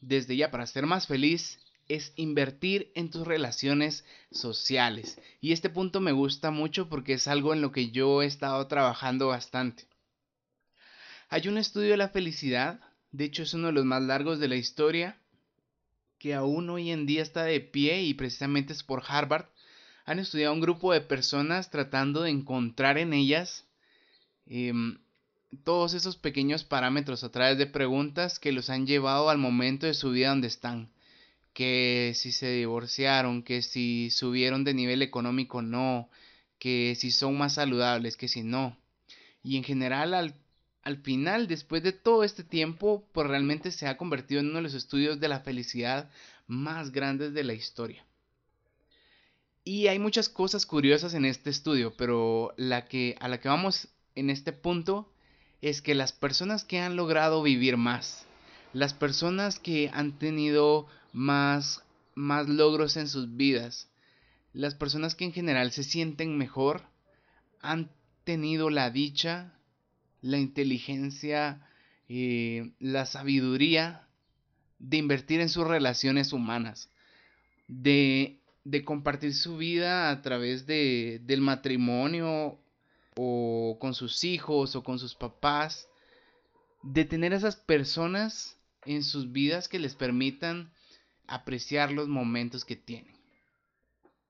desde 0.01 0.35
ya 0.35 0.51
para 0.51 0.67
ser 0.67 0.87
más 0.87 1.07
feliz 1.07 1.59
es 1.87 2.15
invertir 2.17 2.91
en 2.95 3.11
tus 3.11 3.27
relaciones 3.27 4.07
sociales. 4.31 5.19
Y 5.43 5.53
este 5.53 5.69
punto 5.69 6.01
me 6.01 6.13
gusta 6.13 6.51
mucho 6.51 6.89
porque 6.89 7.15
es 7.15 7.29
algo 7.29 7.53
en 7.53 7.61
lo 7.61 7.73
que 7.73 7.91
yo 7.91 8.23
he 8.23 8.27
estado 8.27 8.67
trabajando 8.69 9.29
bastante. 9.29 9.87
Hay 11.29 11.47
un 11.49 11.59
estudio 11.59 11.91
de 11.91 11.97
la 11.99 12.09
felicidad, 12.09 12.81
de 13.13 13.25
hecho 13.25 13.43
es 13.43 13.53
uno 13.53 13.67
de 13.67 13.75
los 13.75 13.85
más 13.85 14.03
largos 14.03 14.39
de 14.39 14.49
la 14.49 14.57
historia, 14.57 15.21
que 16.19 16.33
aún 16.35 16.71
hoy 16.71 16.91
en 16.91 17.05
día 17.05 17.23
está 17.23 17.45
de 17.45 17.61
pie 17.61 18.03
y 18.03 18.15
precisamente 18.15 18.73
es 18.73 18.83
por 18.83 19.03
Harvard. 19.07 19.47
Han 20.07 20.19
estudiado 20.19 20.55
un 20.55 20.61
grupo 20.61 20.93
de 20.93 21.03
personas 21.03 21.71
tratando 21.71 22.23
de 22.23 22.31
encontrar 22.31 22.97
en 22.97 23.13
ellas 23.13 23.67
em, 24.47 24.99
todos 25.65 25.95
esos 25.95 26.17
pequeños 26.17 26.65
parámetros 26.65 27.25
a 27.25 27.31
través 27.31 27.59
de 27.59 27.67
preguntas 27.67 28.39
que 28.39 28.53
los 28.53 28.71
han 28.71 28.87
llevado 28.87 29.31
al 29.31 29.39
momento 29.39 29.87
de 29.87 29.95
su 29.95 30.11
vida 30.11 30.31
donde 30.31 30.49
están. 30.49 30.91
Que 31.53 32.13
si 32.15 32.33
se 32.33 32.51
divorciaron, 32.53 33.43
que 33.43 33.63
si 33.63 34.11
subieron 34.11 34.65
de 34.65 34.75
nivel 34.75 35.03
económico 35.03 35.63
no, 35.63 36.09
que 36.59 36.95
si 36.97 37.11
son 37.11 37.37
más 37.37 37.55
saludables, 37.55 38.17
que 38.17 38.29
si 38.29 38.43
no. 38.43 38.77
Y 39.43 39.57
en 39.57 39.65
general 39.65 40.15
al, 40.15 40.35
al 40.83 40.99
final, 40.99 41.49
después 41.49 41.83
de 41.83 41.93
todo 41.93 42.23
este 42.25 42.45
tiempo, 42.45 43.05
pues 43.13 43.27
realmente 43.27 43.73
se 43.73 43.87
ha 43.87 43.97
convertido 43.97 44.41
en 44.41 44.49
uno 44.49 44.57
de 44.57 44.63
los 44.63 44.75
estudios 44.75 45.19
de 45.21 45.29
la 45.29 45.41
felicidad 45.41 46.11
más 46.47 46.93
grandes 46.93 47.35
de 47.35 47.45
la 47.45 47.55
historia. 47.55 48.05
Y 49.65 49.89
hay 49.89 49.99
muchas 49.99 50.29
cosas 50.29 50.65
curiosas 50.65 51.15
en 51.15 51.25
este 51.25 51.51
estudio, 51.51 51.95
pero 51.97 52.55
la 52.57 52.87
que 52.87 53.17
a 53.21 53.29
la 53.29 53.41
que 53.41 53.49
vamos 53.49 53.89
en 54.15 54.31
este 54.31 54.53
punto 54.53 55.13
es 55.63 55.83
que 55.83 55.95
las 55.95 56.13
personas 56.13 56.65
que 56.65 56.81
han 56.81 56.97
logrado 56.97 57.43
vivir 57.43 57.77
más, 57.77 58.27
las 58.73 58.95
personas 58.95 59.59
que 59.59 59.91
han 59.93 60.19
tenido 60.19 60.87
más, 61.13 61.83
más 62.15 62.49
logros 62.49 62.97
en 62.97 63.09
sus 63.09 63.37
vidas, 63.37 63.89
las 64.53 64.75
personas 64.75 65.15
que 65.15 65.25
en 65.25 65.33
general 65.33 65.73
se 65.73 65.85
sienten 65.85 66.37
mejor, 66.37 66.83
han 67.61 67.91
tenido 68.25 68.71
la 68.71 68.91
dicha, 68.91 69.53
la 70.23 70.39
inteligencia, 70.39 71.67
eh, 72.09 72.73
la 72.79 73.07
sabiduría 73.07 74.07
de 74.79 74.97
invertir 74.97 75.41
en 75.41 75.49
sus 75.49 75.67
relaciones 75.67 76.33
humanas, 76.33 76.89
de, 77.69 78.39
de 78.65 78.85
compartir 78.85 79.35
su 79.35 79.59
vida 79.59 80.11
a 80.11 80.23
través 80.23 80.67
de, 80.67 81.21
del 81.25 81.43
matrimonio 81.43 82.59
o 83.17 83.79
con 83.81 83.95
sus 83.95 84.25
hijos 84.25 84.77
o 84.77 84.83
con 84.83 84.99
sus 84.99 85.15
papás, 85.15 85.89
de 86.83 87.05
tener 87.05 87.33
esas 87.33 87.57
personas 87.57 88.57
en 88.85 89.05
sus 89.05 89.33
vidas 89.33 89.69
que 89.69 89.79
les 89.79 89.95
permitan 89.95 90.73
apreciar 91.27 91.93
los 91.93 92.09
momentos 92.09 92.65
que 92.65 92.77
tienen. 92.77 93.21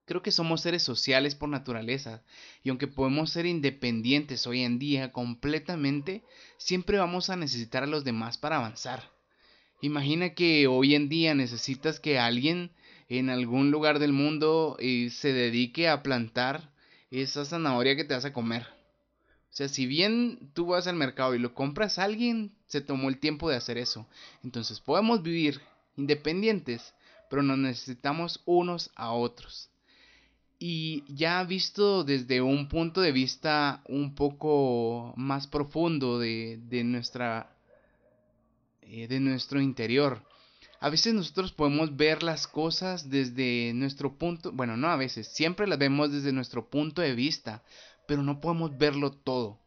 Creo 0.04 0.22
que 0.22 0.32
somos 0.32 0.62
seres 0.62 0.82
sociales 0.82 1.36
por 1.36 1.48
naturaleza 1.48 2.24
y 2.64 2.70
aunque 2.70 2.88
podemos 2.88 3.30
ser 3.30 3.46
independientes 3.46 4.44
hoy 4.46 4.62
en 4.62 4.80
día 4.80 5.12
completamente, 5.12 6.24
siempre 6.58 6.98
vamos 6.98 7.30
a 7.30 7.36
necesitar 7.36 7.84
a 7.84 7.86
los 7.86 8.02
demás 8.02 8.36
para 8.36 8.56
avanzar. 8.56 9.12
Imagina 9.80 10.34
que 10.34 10.66
hoy 10.66 10.96
en 10.96 11.08
día 11.08 11.34
necesitas 11.34 12.00
que 12.00 12.18
alguien 12.18 12.72
en 13.08 13.30
algún 13.30 13.70
lugar 13.70 14.00
del 14.00 14.12
mundo 14.12 14.76
eh, 14.80 15.10
se 15.10 15.32
dedique 15.32 15.88
a 15.88 16.02
plantar 16.02 16.69
esa 17.10 17.44
zanahoria 17.44 17.96
que 17.96 18.04
te 18.04 18.14
vas 18.14 18.24
a 18.24 18.32
comer. 18.32 18.66
O 19.50 19.52
sea, 19.52 19.68
si 19.68 19.86
bien 19.86 20.50
tú 20.54 20.66
vas 20.66 20.86
al 20.86 20.96
mercado 20.96 21.34
y 21.34 21.38
lo 21.38 21.54
compras, 21.54 21.98
alguien 21.98 22.54
se 22.66 22.80
tomó 22.80 23.08
el 23.08 23.18
tiempo 23.18 23.50
de 23.50 23.56
hacer 23.56 23.78
eso. 23.78 24.06
Entonces 24.44 24.80
podemos 24.80 25.22
vivir 25.22 25.60
independientes, 25.96 26.94
pero 27.28 27.42
nos 27.42 27.58
necesitamos 27.58 28.40
unos 28.44 28.90
a 28.94 29.12
otros. 29.12 29.68
Y 30.58 31.04
ya 31.12 31.42
visto 31.42 32.04
desde 32.04 32.42
un 32.42 32.68
punto 32.68 33.00
de 33.00 33.12
vista 33.12 33.82
un 33.88 34.14
poco 34.14 35.14
más 35.16 35.46
profundo 35.46 36.18
de, 36.18 36.60
de 36.62 36.84
nuestra 36.84 37.50
eh, 38.92 39.06
de 39.06 39.20
nuestro 39.20 39.60
interior. 39.60 40.20
A 40.82 40.88
veces 40.88 41.12
nosotros 41.12 41.52
podemos 41.52 41.94
ver 41.94 42.22
las 42.22 42.46
cosas 42.46 43.10
desde 43.10 43.72
nuestro 43.74 44.16
punto, 44.16 44.50
bueno, 44.50 44.78
no 44.78 44.88
a 44.88 44.96
veces, 44.96 45.28
siempre 45.28 45.66
las 45.66 45.78
vemos 45.78 46.10
desde 46.10 46.32
nuestro 46.32 46.70
punto 46.70 47.02
de 47.02 47.14
vista, 47.14 47.62
pero 48.08 48.22
no 48.22 48.40
podemos 48.40 48.78
verlo 48.78 49.12
todo. 49.12 49.60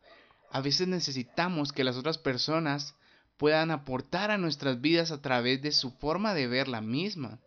A 0.50 0.62
veces 0.62 0.88
necesitamos 0.88 1.72
que 1.72 1.84
las 1.84 1.98
otras 1.98 2.18
personas 2.18 2.96
puedan 3.38 3.70
aportar 3.70 4.32
a 4.32 4.40
nuestras 4.40 4.82
vidas 4.82 5.12
a 5.12 5.22
través 5.22 5.62
de 5.62 5.72
su 5.72 5.92
forma 5.92 6.34
de 6.34 6.48
ver 6.48 6.68
la 6.68 6.82
misma. 6.82 7.40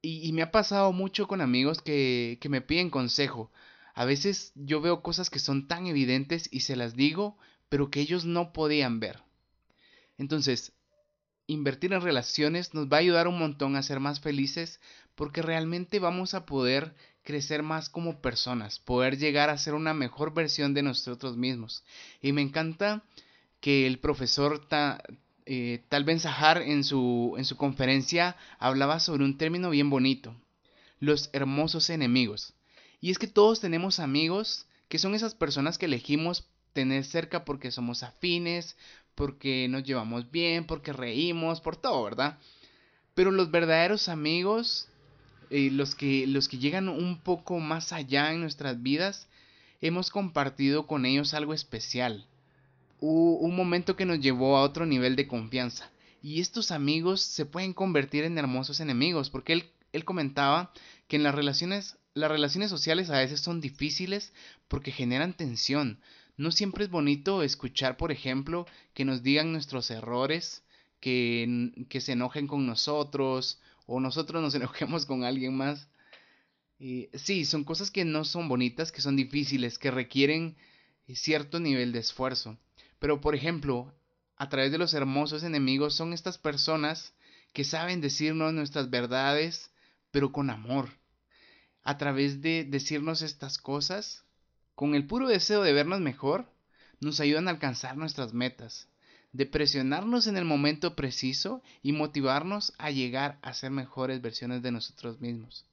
Y, 0.00 0.32
me 0.32 0.42
ha 0.42 0.50
pasado 0.50 0.92
mucho 0.92 1.28
con 1.28 1.42
amigos 1.42 1.80
que, 1.82 2.38
que 2.40 2.48
me 2.48 2.62
piden 2.62 2.90
consejo. 2.90 3.52
A 3.94 4.06
veces 4.06 4.50
yo 4.54 4.80
veo 4.80 5.02
cosas 5.02 5.28
que 5.28 5.38
son 5.38 5.68
tan 5.68 5.86
evidentes 5.86 6.48
y 6.50 6.60
se 6.60 6.74
las 6.74 6.96
digo, 6.96 7.36
pero 7.68 7.90
que 7.90 8.00
ellos 8.00 8.24
no 8.24 8.52
podían 8.52 8.98
ver. 8.98 9.22
Entonces, 10.18 10.72
invertir 11.46 11.92
en 11.92 12.00
relaciones 12.00 12.74
nos 12.74 12.86
va 12.88 12.98
a 12.98 13.00
ayudar 13.00 13.28
un 13.28 13.38
montón 13.38 13.76
a 13.76 13.82
ser 13.82 14.00
más 14.00 14.20
felices 14.20 14.80
porque 15.14 15.42
realmente 15.42 15.98
vamos 15.98 16.34
a 16.34 16.46
poder 16.46 16.94
crecer 17.22 17.62
más 17.62 17.88
como 17.88 18.20
personas, 18.20 18.78
poder 18.80 19.18
llegar 19.18 19.50
a 19.50 19.58
ser 19.58 19.74
una 19.74 19.94
mejor 19.94 20.34
versión 20.34 20.74
de 20.74 20.82
nosotros 20.82 21.36
mismos. 21.36 21.84
Y 22.20 22.32
me 22.32 22.42
encanta 22.42 23.02
que 23.60 23.86
el 23.86 23.98
profesor 23.98 24.66
eh, 25.46 25.84
Tal 25.88 26.04
Ben 26.04 26.20
Sahar 26.20 26.62
en 26.62 26.84
su, 26.84 27.34
en 27.38 27.44
su 27.44 27.56
conferencia 27.56 28.36
hablaba 28.58 28.98
sobre 28.98 29.24
un 29.24 29.38
término 29.38 29.70
bien 29.70 29.90
bonito, 29.90 30.34
los 30.98 31.30
hermosos 31.32 31.90
enemigos. 31.90 32.54
Y 33.00 33.10
es 33.10 33.18
que 33.18 33.26
todos 33.26 33.60
tenemos 33.60 34.00
amigos 34.00 34.66
que 34.88 34.98
son 34.98 35.14
esas 35.14 35.34
personas 35.34 35.78
que 35.78 35.86
elegimos 35.86 36.48
tener 36.72 37.04
cerca 37.04 37.44
porque 37.44 37.70
somos 37.70 38.02
afines, 38.02 38.76
porque 39.14 39.66
nos 39.68 39.84
llevamos 39.84 40.30
bien, 40.30 40.66
porque 40.66 40.92
reímos, 40.92 41.60
por 41.60 41.76
todo, 41.76 42.02
¿verdad? 42.04 42.38
Pero 43.14 43.30
los 43.30 43.50
verdaderos 43.50 44.08
amigos 44.08 44.88
eh, 45.54 45.70
los, 45.70 45.94
que, 45.94 46.26
los 46.26 46.48
que 46.48 46.56
llegan 46.56 46.88
un 46.88 47.20
poco 47.20 47.60
más 47.60 47.92
allá 47.92 48.32
en 48.32 48.40
nuestras 48.40 48.82
vidas, 48.82 49.28
hemos 49.82 50.08
compartido 50.08 50.86
con 50.86 51.04
ellos 51.04 51.34
algo 51.34 51.52
especial. 51.52 52.26
un 53.00 53.54
momento 53.54 53.94
que 53.94 54.06
nos 54.06 54.20
llevó 54.20 54.56
a 54.56 54.62
otro 54.62 54.86
nivel 54.86 55.14
de 55.14 55.26
confianza. 55.26 55.90
Y 56.22 56.40
estos 56.40 56.70
amigos 56.70 57.20
se 57.20 57.44
pueden 57.44 57.74
convertir 57.74 58.24
en 58.24 58.38
hermosos 58.38 58.80
enemigos, 58.80 59.28
porque 59.28 59.52
él, 59.52 59.70
él 59.92 60.06
comentaba 60.06 60.72
que 61.06 61.16
en 61.16 61.22
las 61.22 61.34
relaciones, 61.34 61.98
las 62.14 62.30
relaciones 62.30 62.70
sociales 62.70 63.10
a 63.10 63.18
veces 63.18 63.40
son 63.40 63.60
difíciles 63.60 64.32
porque 64.68 64.90
generan 64.90 65.34
tensión. 65.34 65.98
No 66.42 66.50
siempre 66.50 66.82
es 66.82 66.90
bonito 66.90 67.44
escuchar, 67.44 67.96
por 67.96 68.10
ejemplo, 68.10 68.66
que 68.94 69.04
nos 69.04 69.22
digan 69.22 69.52
nuestros 69.52 69.92
errores, 69.92 70.64
que, 70.98 71.70
que 71.88 72.00
se 72.00 72.12
enojen 72.12 72.48
con 72.48 72.66
nosotros 72.66 73.60
o 73.86 74.00
nosotros 74.00 74.42
nos 74.42 74.52
enojemos 74.56 75.06
con 75.06 75.22
alguien 75.22 75.56
más. 75.56 75.88
sí, 77.14 77.44
son 77.44 77.62
cosas 77.62 77.92
que 77.92 78.04
no 78.04 78.24
son 78.24 78.48
bonitas, 78.48 78.90
que 78.90 79.00
son 79.00 79.14
difíciles, 79.14 79.78
que 79.78 79.92
requieren 79.92 80.56
cierto 81.14 81.60
nivel 81.60 81.92
de 81.92 82.00
esfuerzo. 82.00 82.58
Pero, 82.98 83.20
por 83.20 83.36
ejemplo, 83.36 83.94
a 84.36 84.48
través 84.48 84.72
de 84.72 84.78
los 84.78 84.94
hermosos 84.94 85.44
enemigos 85.44 85.94
son 85.94 86.12
estas 86.12 86.38
personas 86.38 87.14
que 87.52 87.62
saben 87.62 88.00
decirnos 88.00 88.52
nuestras 88.52 88.90
verdades, 88.90 89.70
pero 90.10 90.32
con 90.32 90.50
amor. 90.50 90.88
A 91.84 91.98
través 91.98 92.42
de 92.42 92.64
decirnos 92.64 93.22
estas 93.22 93.58
cosas, 93.58 94.24
con 94.74 94.94
el 94.94 95.06
puro 95.06 95.28
deseo 95.28 95.62
de 95.62 95.72
vernos 95.72 96.00
mejor, 96.00 96.46
nos 97.00 97.20
ayudan 97.20 97.48
a 97.48 97.50
alcanzar 97.50 97.96
nuestras 97.96 98.32
metas 98.32 98.88
de 99.32 99.46
presionarnos 99.46 100.26
en 100.26 100.36
el 100.36 100.44
momento 100.44 100.94
preciso 100.94 101.62
y 101.82 101.92
motivarnos 101.92 102.74
a 102.78 102.90
llegar 102.90 103.38
a 103.42 103.54
ser 103.54 103.70
mejores 103.70 104.20
versiones 104.20 104.62
de 104.62 104.72
nosotros 104.72 105.20
mismos. 105.20 105.64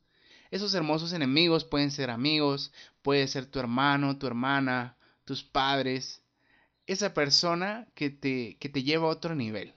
Esos 0.50 0.74
hermosos 0.74 1.14
enemigos 1.14 1.66
pueden 1.66 1.92
ser 1.92 2.10
amigos, 2.10 2.72
puede 3.02 3.28
ser 3.28 3.46
tu 3.46 3.60
hermano, 3.60 4.18
tu 4.18 4.28
hermana, 4.28 4.96
tus 5.26 5.44
padres, 5.44 6.24
esa 6.88 7.14
persona 7.14 7.88
que 7.94 8.10
te, 8.10 8.58
que 8.60 8.70
te 8.70 8.82
lleva 8.82 9.08
a 9.08 9.12
otro 9.12 9.36
nivel. 9.36 9.74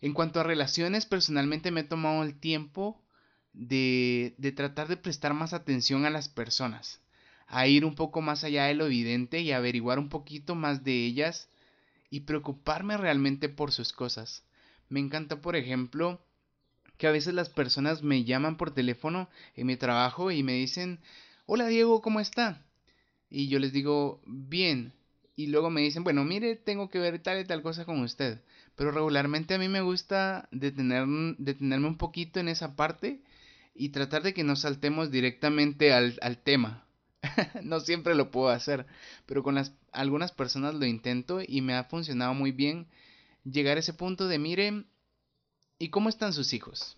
En 0.00 0.12
cuanto 0.12 0.38
a 0.38 0.44
relaciones, 0.44 1.06
personalmente 1.06 1.70
me 1.70 1.80
he 1.80 1.84
tomado 1.84 2.22
el 2.22 2.38
tiempo 2.38 3.02
de, 3.52 4.34
de 4.36 4.52
tratar 4.52 4.86
de 4.88 4.98
prestar 4.98 5.32
más 5.32 5.54
atención 5.54 6.04
a 6.04 6.10
las 6.10 6.28
personas, 6.28 7.00
a 7.46 7.66
ir 7.66 7.84
un 7.84 7.94
poco 7.94 8.20
más 8.22 8.44
allá 8.44 8.64
de 8.66 8.74
lo 8.74 8.86
evidente 8.86 9.40
y 9.40 9.52
averiguar 9.52 9.98
un 9.98 10.08
poquito 10.08 10.54
más 10.54 10.84
de 10.84 11.04
ellas 11.04 11.48
y 12.10 12.20
preocuparme 12.20 12.96
realmente 12.96 13.48
por 13.48 13.72
sus 13.72 13.92
cosas. 13.92 14.44
Me 14.88 15.00
encanta, 15.00 15.40
por 15.40 15.56
ejemplo, 15.56 16.20
que 16.98 17.06
a 17.06 17.10
veces 17.12 17.34
las 17.34 17.48
personas 17.50 18.02
me 18.02 18.24
llaman 18.24 18.56
por 18.56 18.72
teléfono 18.72 19.28
en 19.54 19.66
mi 19.66 19.76
trabajo 19.76 20.30
y 20.30 20.42
me 20.42 20.54
dicen, 20.54 21.00
hola 21.46 21.66
Diego, 21.68 22.02
¿cómo 22.02 22.20
está? 22.20 22.62
Y 23.30 23.48
yo 23.48 23.58
les 23.58 23.72
digo, 23.72 24.22
bien. 24.26 24.92
Y 25.36 25.48
luego 25.48 25.70
me 25.70 25.82
dicen, 25.82 26.04
bueno, 26.04 26.24
mire, 26.24 26.56
tengo 26.56 26.88
que 26.90 26.98
ver 26.98 27.18
tal 27.22 27.40
y 27.40 27.44
tal 27.44 27.62
cosa 27.62 27.84
con 27.84 28.00
usted. 28.00 28.40
Pero 28.76 28.90
regularmente 28.90 29.54
a 29.54 29.58
mí 29.58 29.68
me 29.68 29.82
gusta 29.82 30.48
detener, 30.52 31.06
detenerme 31.38 31.88
un 31.88 31.98
poquito 31.98 32.40
en 32.40 32.48
esa 32.48 32.76
parte 32.76 33.20
y 33.74 33.90
tratar 33.90 34.22
de 34.22 34.34
que 34.34 34.44
no 34.44 34.56
saltemos 34.56 35.10
directamente 35.10 35.92
al, 35.92 36.18
al 36.22 36.38
tema. 36.38 36.85
no 37.62 37.80
siempre 37.80 38.14
lo 38.14 38.30
puedo 38.30 38.48
hacer, 38.48 38.86
pero 39.26 39.42
con 39.42 39.54
las, 39.54 39.72
algunas 39.92 40.32
personas 40.32 40.74
lo 40.74 40.86
intento 40.86 41.40
y 41.46 41.60
me 41.60 41.74
ha 41.74 41.84
funcionado 41.84 42.34
muy 42.34 42.52
bien 42.52 42.86
llegar 43.44 43.76
a 43.76 43.80
ese 43.80 43.94
punto 43.94 44.28
de, 44.28 44.38
miren, 44.38 44.86
¿y 45.78 45.88
cómo 45.88 46.08
están 46.08 46.32
sus 46.32 46.52
hijos? 46.52 46.96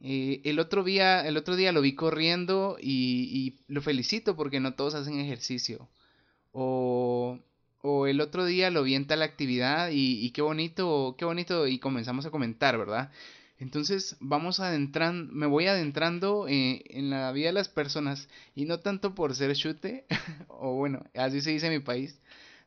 Eh, 0.00 0.40
el, 0.44 0.58
otro 0.58 0.82
día, 0.82 1.26
el 1.26 1.36
otro 1.36 1.54
día 1.54 1.70
lo 1.72 1.80
vi 1.80 1.94
corriendo 1.94 2.76
y, 2.80 3.60
lo 3.68 3.82
felicito 3.82 4.34
porque 4.36 4.60
no 4.60 4.74
todos 4.74 4.94
hacen 4.94 5.20
ejercicio. 5.20 5.88
O, 6.52 7.38
o, 7.82 8.06
el 8.06 8.20
otro 8.20 8.44
día 8.44 8.70
lo 8.70 8.82
vi 8.82 8.94
en 8.94 9.06
tal 9.06 9.22
actividad 9.22 9.90
y, 9.90 10.24
y 10.24 10.30
qué 10.32 10.42
bonito, 10.42 11.14
qué 11.18 11.24
bonito 11.24 11.66
y 11.68 11.78
comenzamos 11.78 12.26
a 12.26 12.30
comentar, 12.30 12.76
¿verdad? 12.78 13.10
Entonces 13.62 14.16
vamos 14.18 14.58
adentrando, 14.58 15.32
me 15.32 15.46
voy 15.46 15.68
adentrando 15.68 16.48
eh, 16.48 16.82
en 16.88 17.10
la 17.10 17.30
vida 17.30 17.46
de 17.46 17.52
las 17.52 17.68
personas 17.68 18.28
y 18.56 18.64
no 18.64 18.80
tanto 18.80 19.14
por 19.14 19.36
ser 19.36 19.54
chute, 19.54 20.04
o 20.48 20.74
bueno, 20.74 21.04
así 21.14 21.40
se 21.40 21.50
dice 21.50 21.68
en 21.68 21.74
mi 21.74 21.78
país, 21.78 22.20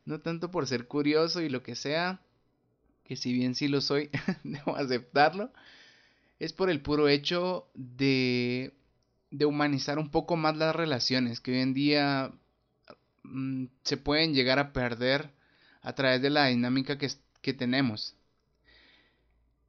no 0.06 0.20
tanto 0.20 0.50
por 0.50 0.66
ser 0.66 0.86
curioso 0.88 1.42
y 1.42 1.50
lo 1.50 1.62
que 1.62 1.74
sea, 1.74 2.22
que 3.04 3.14
si 3.14 3.34
bien 3.34 3.54
sí 3.54 3.68
lo 3.68 3.82
soy, 3.82 4.08
debo 4.42 4.74
aceptarlo, 4.74 5.52
es 6.38 6.54
por 6.54 6.70
el 6.70 6.80
puro 6.80 7.08
hecho 7.08 7.68
de, 7.74 8.72
humanizar 9.44 9.98
un 9.98 10.10
poco 10.10 10.36
más 10.36 10.56
las 10.56 10.74
relaciones 10.74 11.40
que 11.42 11.52
hoy 11.52 11.58
en 11.58 11.74
día 11.74 12.32
mm, 13.22 13.66
se 13.82 13.98
pueden 13.98 14.32
llegar 14.32 14.58
a 14.58 14.72
perder 14.72 15.30
a 15.82 15.94
través 15.94 16.22
de 16.22 16.30
la 16.30 16.46
dinámica 16.46 16.96
que 16.96 17.52
tenemos. 17.52 18.16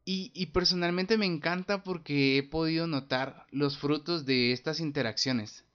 Y, 0.10 0.46
personalmente 0.54 1.18
me 1.18 1.26
encanta 1.26 1.84
porque 1.84 2.38
he 2.38 2.44
podido 2.44 2.88
notar 2.88 3.46
los 3.52 3.78
frutos 3.78 4.26
de 4.26 4.54
estas 4.54 4.80
interacciones. 4.80 5.66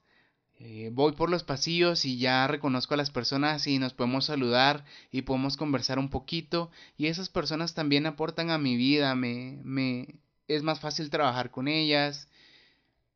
Eh, 0.57 0.89
voy 0.91 1.11
por 1.11 1.29
los 1.29 1.43
pasillos 1.43 2.03
y 2.03 2.17
ya 2.17 2.47
reconozco 2.47 2.95
a 2.95 2.97
las 2.97 3.11
personas 3.11 3.67
y 3.67 3.77
nos 3.77 3.93
podemos 3.93 4.25
saludar 4.25 4.85
y 5.11 5.21
podemos 5.21 5.55
conversar 5.55 5.99
un 5.99 6.09
poquito 6.09 6.71
y 6.97 7.07
esas 7.07 7.29
personas 7.29 7.75
también 7.75 8.07
aportan 8.07 8.49
a 8.49 8.57
mi 8.57 8.75
vida, 8.75 9.13
me, 9.13 9.59
me 9.63 10.15
es 10.47 10.63
más 10.63 10.79
fácil 10.79 11.11
trabajar 11.11 11.51
con 11.51 11.67
ellas. 11.67 12.27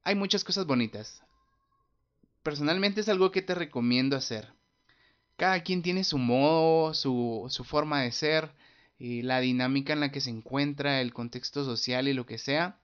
Hay 0.04 0.14
muchas 0.14 0.44
cosas 0.44 0.68
bonitas. 0.68 1.24
Personalmente 2.44 3.02
es 3.02 3.10
algo 3.10 3.32
que 3.32 3.42
te 3.42 3.56
recomiendo 3.56 4.16
hacer. 4.16 4.54
Cada 5.36 5.64
quien 5.64 5.82
tiene 5.82 6.04
su 6.04 6.20
modo, 6.20 6.94
su, 6.94 7.48
su 7.50 7.64
forma 7.64 8.04
de 8.04 8.12
ser 8.12 8.52
la 9.00 9.40
dinámica 9.40 9.94
en 9.94 10.00
la 10.00 10.12
que 10.12 10.22
se 10.22 10.30
encuentra, 10.30 11.02
el 11.02 11.14
contexto 11.14 11.64
social 11.64 12.08
y 12.08 12.14
lo 12.14 12.26
que 12.26 12.38
sea. 12.38 12.80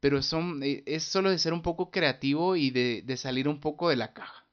Pero 0.00 0.22
son, 0.22 0.62
eh, 0.62 0.82
es 0.86 1.04
solo 1.04 1.30
de 1.30 1.38
ser 1.38 1.52
un 1.52 1.62
poco 1.62 1.90
creativo 1.90 2.56
y 2.56 2.70
de, 2.70 3.02
de 3.04 3.16
salir 3.16 3.48
un 3.48 3.60
poco 3.60 3.88
de 3.88 3.96
la 3.96 4.12
caja. 4.12 4.46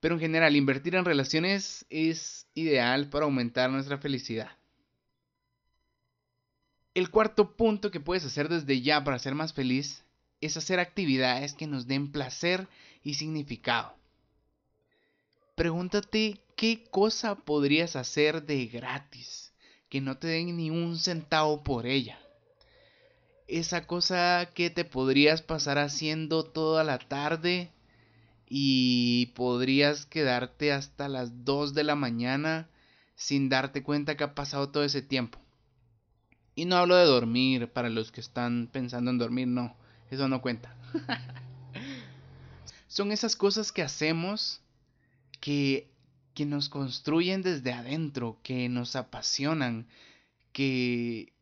Pero 0.00 0.14
en 0.14 0.20
general, 0.20 0.56
invertir 0.56 0.94
en 0.94 1.04
relaciones 1.04 1.84
es 1.90 2.46
ideal 2.54 3.08
para 3.08 3.24
aumentar 3.24 3.70
nuestra 3.70 3.98
felicidad. 3.98 4.50
El 6.94 7.10
cuarto 7.10 7.56
punto 7.56 7.90
que 7.90 8.00
puedes 8.00 8.24
hacer 8.24 8.48
desde 8.48 8.80
ya 8.80 9.04
para 9.04 9.18
ser 9.18 9.34
más 9.34 9.52
feliz 9.52 10.04
es 10.40 10.56
hacer 10.56 10.80
actividades 10.80 11.54
que 11.54 11.66
nos 11.66 11.86
den 11.86 12.12
placer 12.12 12.68
y 13.02 13.14
significado. 13.14 13.97
Pregúntate 15.58 16.40
qué 16.54 16.84
cosa 16.88 17.34
podrías 17.34 17.96
hacer 17.96 18.46
de 18.46 18.66
gratis, 18.66 19.52
que 19.88 20.00
no 20.00 20.16
te 20.16 20.28
den 20.28 20.56
ni 20.56 20.70
un 20.70 20.96
centavo 20.96 21.64
por 21.64 21.84
ella. 21.84 22.16
Esa 23.48 23.84
cosa 23.84 24.50
que 24.54 24.70
te 24.70 24.84
podrías 24.84 25.42
pasar 25.42 25.78
haciendo 25.78 26.44
toda 26.44 26.84
la 26.84 27.00
tarde 27.00 27.72
y 28.48 29.32
podrías 29.34 30.06
quedarte 30.06 30.70
hasta 30.70 31.08
las 31.08 31.44
2 31.44 31.74
de 31.74 31.82
la 31.82 31.96
mañana 31.96 32.68
sin 33.16 33.48
darte 33.48 33.82
cuenta 33.82 34.16
que 34.16 34.22
ha 34.22 34.36
pasado 34.36 34.68
todo 34.68 34.84
ese 34.84 35.02
tiempo. 35.02 35.40
Y 36.54 36.66
no 36.66 36.76
hablo 36.76 36.94
de 36.94 37.04
dormir, 37.04 37.72
para 37.72 37.88
los 37.88 38.12
que 38.12 38.20
están 38.20 38.68
pensando 38.70 39.10
en 39.10 39.18
dormir, 39.18 39.48
no, 39.48 39.74
eso 40.08 40.28
no 40.28 40.40
cuenta. 40.40 40.76
Son 42.86 43.10
esas 43.10 43.34
cosas 43.34 43.72
que 43.72 43.82
hacemos 43.82 44.60
que, 45.40 45.90
que 46.34 46.44
nos 46.44 46.68
construyen 46.68 47.42
desde 47.42 47.72
adentro, 47.72 48.38
que 48.42 48.68
nos 48.68 48.96
apasionan, 48.96 49.86
que, 50.52 51.32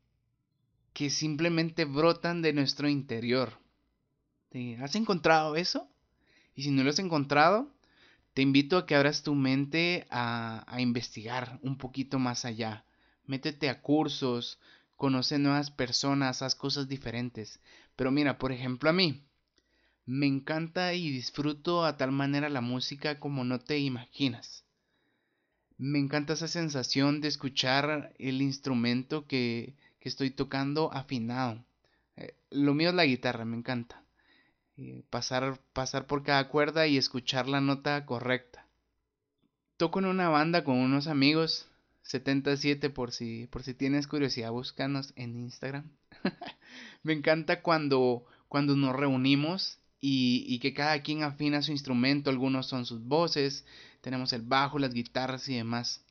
que 0.92 1.10
simplemente 1.10 1.84
brotan 1.84 2.42
de 2.42 2.52
nuestro 2.52 2.88
interior. 2.88 3.58
¿Has 4.80 4.94
encontrado 4.94 5.56
eso? 5.56 5.88
Y 6.54 6.62
si 6.62 6.70
no 6.70 6.82
lo 6.82 6.90
has 6.90 6.98
encontrado, 6.98 7.70
te 8.32 8.40
invito 8.40 8.78
a 8.78 8.86
que 8.86 8.94
abras 8.94 9.22
tu 9.22 9.34
mente 9.34 10.06
a, 10.10 10.64
a, 10.66 10.80
investigar 10.80 11.58
un 11.62 11.76
poquito 11.76 12.18
más 12.18 12.46
allá. 12.46 12.84
Métete 13.26 13.68
a 13.68 13.82
cursos, 13.82 14.58
conoce 14.96 15.38
nuevas 15.38 15.70
personas, 15.70 16.40
haz 16.40 16.54
cosas 16.54 16.88
diferentes. 16.88 17.60
Pero 17.96 18.10
mira, 18.10 18.38
por 18.38 18.52
ejemplo, 18.52 18.88
a 18.88 18.94
mí, 18.94 19.25
me 20.06 20.26
encanta 20.26 20.94
y 20.94 21.10
disfruto 21.10 21.84
a 21.84 21.96
tal 21.96 22.12
manera 22.12 22.48
la 22.48 22.60
música 22.60 23.18
como 23.18 23.42
no 23.42 23.58
te 23.58 23.78
imaginas. 23.78 24.64
Me 25.78 25.98
encanta 25.98 26.34
esa 26.34 26.48
sensación 26.48 27.20
de 27.20 27.28
escuchar 27.28 28.14
el 28.18 28.40
instrumento 28.40 29.26
que, 29.26 29.74
que 29.98 30.08
estoy 30.08 30.30
tocando 30.30 30.92
afinado. 30.92 31.64
Eh, 32.16 32.34
lo 32.50 32.72
mío 32.72 32.90
es 32.90 32.94
la 32.94 33.04
guitarra, 33.04 33.44
me 33.44 33.56
encanta. 33.56 34.00
Eh, 34.76 35.02
pasar, 35.10 35.60
pasar 35.72 36.06
por 36.06 36.22
cada 36.22 36.48
cuerda 36.48 36.86
y 36.86 36.96
escuchar 36.96 37.48
la 37.48 37.60
nota 37.60 38.06
correcta. 38.06 38.64
Toco 39.76 39.98
en 39.98 40.06
una 40.06 40.28
banda 40.28 40.62
con 40.62 40.76
unos 40.76 41.08
amigos, 41.08 41.68
77 42.02 42.90
por 42.90 43.10
si, 43.10 43.48
por 43.48 43.64
si 43.64 43.74
tienes 43.74 44.06
curiosidad, 44.06 44.52
búscanos 44.52 45.12
en 45.16 45.36
Instagram. 45.36 45.90
me 47.02 47.12
encanta 47.12 47.60
cuando, 47.60 48.24
cuando 48.48 48.76
nos 48.76 48.94
reunimos 48.94 49.80
y, 50.00 50.58
que 50.60 50.74
cada 50.74 51.02
quien 51.02 51.22
afina 51.22 51.62
su 51.62 51.72
instrumento, 51.72 52.30
algunos 52.30 52.66
son 52.66 52.86
sus 52.86 53.02
voces, 53.04 53.64
tenemos 54.00 54.32
el 54.32 54.42
bajo, 54.42 54.78
las 54.78 54.92
guitarras 54.92 55.48
y 55.48 55.54
demás. 55.54 56.04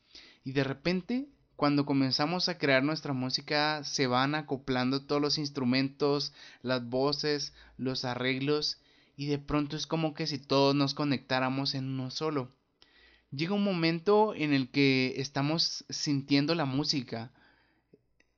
Y 0.43 0.52
de 0.52 0.63
repente, 0.63 1.30
cuando 1.56 1.86
comenzamos 1.86 2.50
a 2.50 2.58
crear 2.58 2.84
nuestra 2.84 3.13
música, 3.13 3.84
se 3.84 4.08
van 4.08 4.36
acoplando 4.36 5.06
todos 5.06 5.21
los 5.21 5.38
instrumentos, 5.38 6.34
las 6.62 6.88
voces, 6.88 7.54
los 7.78 8.06
arreglos, 8.06 8.80
y 9.15 9.28
de 9.28 9.39
pronto 9.39 9.78
es 9.78 9.88
como 9.88 10.13
que 10.13 10.28
si 10.28 10.39
todos 10.39 10.76
nos 10.76 10.93
conectáramos 10.93 11.74
en 11.74 11.86
uno 11.86 12.12
solo. 12.12 12.52
Llega 13.32 13.54
un 13.54 13.63
momento 13.63 14.34
en 14.36 14.54
el 14.54 14.69
que 14.69 15.13
estamos 15.17 15.86
sintiendo 15.89 16.56
la 16.56 16.65
música, 16.65 17.32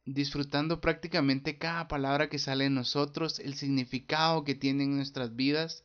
disfrutando 0.08 0.80
prácticamente 0.80 1.58
cada 1.58 1.90
palabra 1.90 2.30
que 2.30 2.40
sale 2.40 2.64
de 2.64 2.70
nosotros, 2.70 3.40
el 3.40 3.56
significado 3.56 4.46
que 4.46 4.56
tiene 4.56 4.86
en 4.86 4.96
nuestras 4.96 5.36
vidas, 5.36 5.84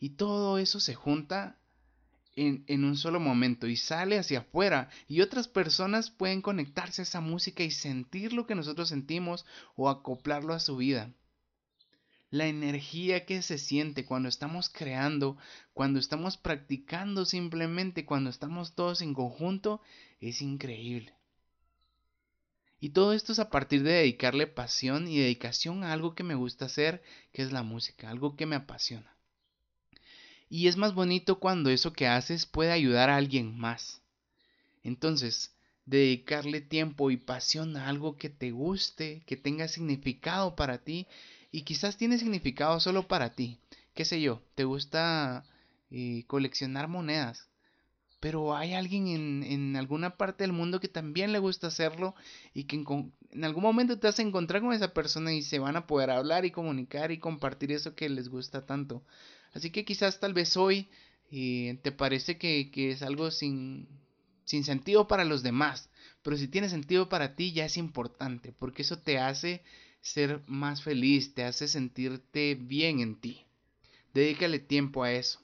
y 0.00 0.10
todo 0.10 0.56
eso 0.58 0.80
se 0.80 0.94
junta 0.94 1.58
en, 2.34 2.64
en, 2.66 2.84
un 2.84 2.96
solo 2.96 3.20
momento 3.20 3.66
y 3.66 3.76
sale 3.76 4.18
hacia 4.18 4.40
afuera, 4.40 4.88
y 5.06 5.20
otras 5.20 5.48
personas 5.48 6.10
pueden 6.10 6.40
conectarse 6.40 7.02
a 7.02 7.04
esa 7.04 7.20
música 7.20 7.62
y 7.62 7.70
sentir 7.70 8.32
lo 8.32 8.46
que 8.46 8.54
nosotros 8.54 8.88
sentimos 8.88 9.44
o 9.76 9.90
acoplarlo 9.90 10.54
a 10.54 10.60
su 10.60 10.78
vida. 10.78 11.12
La 12.30 12.46
energía 12.46 13.26
que 13.26 13.42
se 13.42 13.58
siente 13.58 14.06
cuando 14.06 14.30
estamos 14.30 14.70
creando, 14.70 15.36
cuando 15.74 15.98
estamos 15.98 16.38
practicando 16.38 17.26
simplemente, 17.26 18.06
cuando 18.06 18.30
estamos 18.30 18.74
todos 18.74 19.02
en 19.02 19.12
conjunto, 19.12 19.82
es 20.20 20.40
increíble. 20.40 21.17
Y 22.80 22.90
todo 22.90 23.12
esto 23.12 23.32
es 23.32 23.38
a 23.38 23.50
partir 23.50 23.82
de 23.82 23.92
dedicarle 23.92 24.46
pasión 24.46 25.08
y 25.08 25.18
dedicación 25.18 25.82
a 25.82 25.92
algo 25.92 26.14
que 26.14 26.22
me 26.22 26.34
gusta 26.34 26.66
hacer, 26.66 27.02
que 27.32 27.42
es 27.42 27.52
la 27.52 27.62
música, 27.62 28.10
algo 28.10 28.36
que 28.36 28.46
me 28.46 28.56
apasiona. 28.56 29.16
Y 30.48 30.68
es 30.68 30.76
más 30.76 30.94
bonito 30.94 31.38
cuando 31.38 31.70
eso 31.70 31.92
que 31.92 32.06
haces 32.06 32.46
puede 32.46 32.72
ayudar 32.72 33.10
a 33.10 33.16
alguien 33.16 33.58
más. 33.58 34.00
Entonces, 34.82 35.54
dedicarle 35.86 36.60
tiempo 36.60 37.10
y 37.10 37.16
pasión 37.16 37.76
a 37.76 37.88
algo 37.88 38.16
que 38.16 38.30
te 38.30 38.50
guste, 38.52 39.22
que 39.26 39.36
tenga 39.36 39.68
significado 39.68 40.56
para 40.56 40.78
ti, 40.78 41.06
y 41.50 41.62
quizás 41.62 41.96
tiene 41.96 42.18
significado 42.18 42.78
solo 42.80 43.08
para 43.08 43.34
ti. 43.34 43.58
¿Qué 43.94 44.04
sé 44.04 44.20
yo? 44.20 44.42
¿Te 44.54 44.64
gusta 44.64 45.44
eh, 45.90 46.24
coleccionar 46.26 46.88
monedas. 46.88 47.48
Pero 48.20 48.56
hay 48.56 48.74
alguien 48.74 49.44
en, 49.44 49.76
alguna 49.76 50.16
parte 50.16 50.44
del 50.44 50.52
mundo 50.52 50.80
que 50.80 50.88
también 50.88 51.32
le 51.32 51.38
gusta 51.38 51.68
hacerlo 51.68 52.14
y 52.52 52.64
que 52.64 52.76
en, 52.76 53.12
en, 53.30 53.44
algún 53.44 53.62
momento 53.62 53.98
te 53.98 54.08
vas 54.08 54.18
a 54.18 54.22
encontrar 54.22 54.60
con 54.62 54.72
esa 54.72 54.92
persona 54.92 55.32
y 55.32 55.42
se 55.42 55.58
van 55.58 55.76
a 55.76 55.86
poder 55.86 56.10
hablar 56.10 56.44
y 56.44 56.50
comunicar 56.50 57.12
y 57.12 57.18
compartir 57.18 57.70
eso 57.72 57.94
que 57.94 58.08
les 58.08 58.28
gusta 58.28 58.66
tanto. 58.66 59.04
Así 59.52 59.70
que 59.70 59.84
quizás 59.84 60.20
tal 60.20 60.34
vez 60.34 60.56
hoy 60.56 60.88
eh, 61.30 61.78
te 61.82 61.92
parece 61.92 62.38
que, 62.38 62.70
que 62.70 62.90
es 62.90 63.02
algo 63.02 63.30
sin, 63.30 63.86
sin 64.44 64.64
sentido 64.64 65.06
para 65.06 65.24
los 65.24 65.42
demás, 65.42 65.90
pero 66.22 66.36
si 66.36 66.48
tiene 66.48 66.68
sentido 66.68 67.08
para 67.08 67.36
ti 67.36 67.52
ya 67.52 67.66
es 67.66 67.76
importante, 67.76 68.52
porque 68.52 68.82
eso 68.82 68.98
te 68.98 69.18
hace 69.18 69.62
ser 70.00 70.42
más 70.46 70.82
feliz, 70.82 71.34
te 71.34 71.44
hace 71.44 71.68
sentirte 71.68 72.54
bien 72.54 73.00
en 73.00 73.20
ti. 73.20 73.44
Dedícale 74.14 74.58
tiempo 74.58 75.02
a 75.02 75.12
eso. 75.12 75.40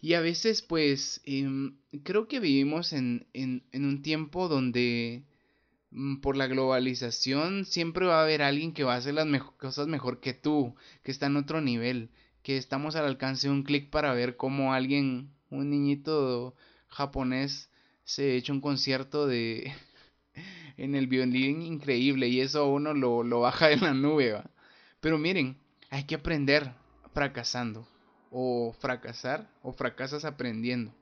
Y 0.00 0.14
a 0.14 0.20
veces, 0.20 0.62
pues, 0.62 1.20
em, 1.24 1.76
creo 2.04 2.28
que 2.28 2.40
vivimos 2.40 2.92
en, 2.92 3.26
en, 3.32 3.62
un 3.74 4.02
tiempo 4.02 4.48
donde 4.48 5.24
mm, 5.90 6.20
por 6.20 6.36
la 6.36 6.46
globalización 6.46 7.64
siempre 7.64 8.06
va 8.06 8.20
a 8.20 8.22
haber 8.22 8.42
alguien 8.42 8.72
que 8.72 8.84
va 8.84 8.94
a 8.94 8.98
hacer 8.98 9.14
las 9.14 9.26
cosas 9.58 9.88
mejor 9.88 10.20
que 10.20 10.34
tú, 10.34 10.74
que 11.02 11.10
está 11.10 11.26
en 11.26 11.36
otro 11.36 11.60
nivel, 11.60 12.10
que 12.42 12.56
estamos 12.56 12.96
al 12.96 13.06
alcance 13.06 13.48
de 13.48 13.54
un 13.54 13.64
clic 13.64 13.90
para 13.90 14.14
ver 14.14 14.36
cómo 14.36 14.72
alguien, 14.74 15.30
un 15.50 15.70
niñito 15.70 16.54
japonés, 16.88 17.70
se 18.04 18.36
echa 18.36 18.52
un 18.52 18.60
concierto 18.60 19.26
de 19.26 19.72
en 20.76 20.94
el 20.94 21.08
violín 21.08 21.62
increíble 21.62 22.28
y 22.28 22.40
eso 22.40 22.68
uno 22.68 22.94
lo, 22.94 23.22
lo 23.24 23.40
baja 23.40 23.68
de 23.68 23.78
la 23.78 23.94
nube. 23.94 24.42
Pero 25.00 25.18
miren, 25.18 25.58
hay 25.90 26.04
que 26.04 26.16
aprender 26.16 26.72
fracasando 27.14 27.88
o 28.30 28.74
fracasar 28.78 29.48
o 29.62 29.72
fracasas 29.72 30.24
aprendiendo. 30.24 30.92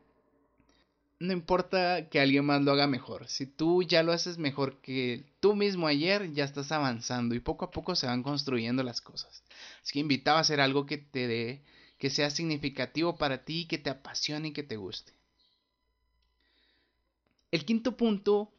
No 1.19 1.33
importa 1.33 2.09
que 2.11 2.21
alguien 2.21 2.45
más 2.45 2.61
lo 2.63 2.73
haga 2.73 2.87
mejor. 2.87 3.27
Si 3.29 3.47
tú 3.47 3.83
ya 3.83 4.03
lo 4.03 4.13
haces 4.13 4.37
mejor 4.37 4.81
que 4.83 5.25
tú 5.41 5.55
mismo 5.55 5.87
ayer, 5.87 6.33
ya 6.35 6.45
estás 6.45 6.73
avanzando 6.73 7.35
y 7.35 7.41
poco 7.41 7.65
a 7.65 7.71
poco 7.71 7.95
se 7.95 8.07
van 8.07 8.23
construyendo 8.23 8.83
las 8.83 9.01
cosas. 9.01 9.43
Así 9.83 9.95
que 9.95 10.01
invitaba 10.01 10.39
a 10.39 10.43
hacer 10.43 10.61
algo 10.61 10.85
que 10.85 10.99
te 10.99 11.27
dé, 11.27 11.63
que 11.99 12.11
sea 12.11 12.29
significativo 12.29 13.17
para 13.17 13.45
ti, 13.45 13.67
que 13.67 13.79
te 13.79 13.89
apasione 13.89 14.49
y 14.49 14.53
que 14.53 14.63
te 14.63 14.77
guste. 14.77 15.13
El 17.51 17.65
quinto 17.65 17.97
punto 17.97 18.53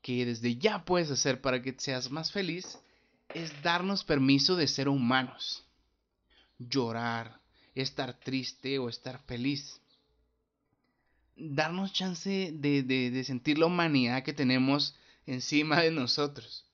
que 0.00 0.24
desde 0.24 0.56
ya 0.56 0.86
puedes 0.86 1.10
hacer 1.10 1.42
para 1.42 1.60
que 1.60 1.74
seas 1.76 2.10
más 2.10 2.32
feliz 2.32 2.78
es 3.34 3.62
darnos 3.62 4.02
permiso 4.02 4.56
de 4.56 4.66
ser 4.66 4.88
humanos. 4.88 5.64
Llorar, 6.58 7.41
estar 7.74 8.18
triste 8.20 8.78
o 8.78 8.88
estar 8.88 9.22
feliz. 9.24 9.80
Darnos 11.36 11.92
chance 11.92 12.52
de, 12.52 12.82
de, 12.82 13.24
sentir 13.24 13.58
la 13.58 13.66
humanidad 13.66 14.22
que 14.22 14.32
tenemos 14.32 14.94
encima 15.26 15.80
de 15.80 15.90
nosotros. 15.90 16.66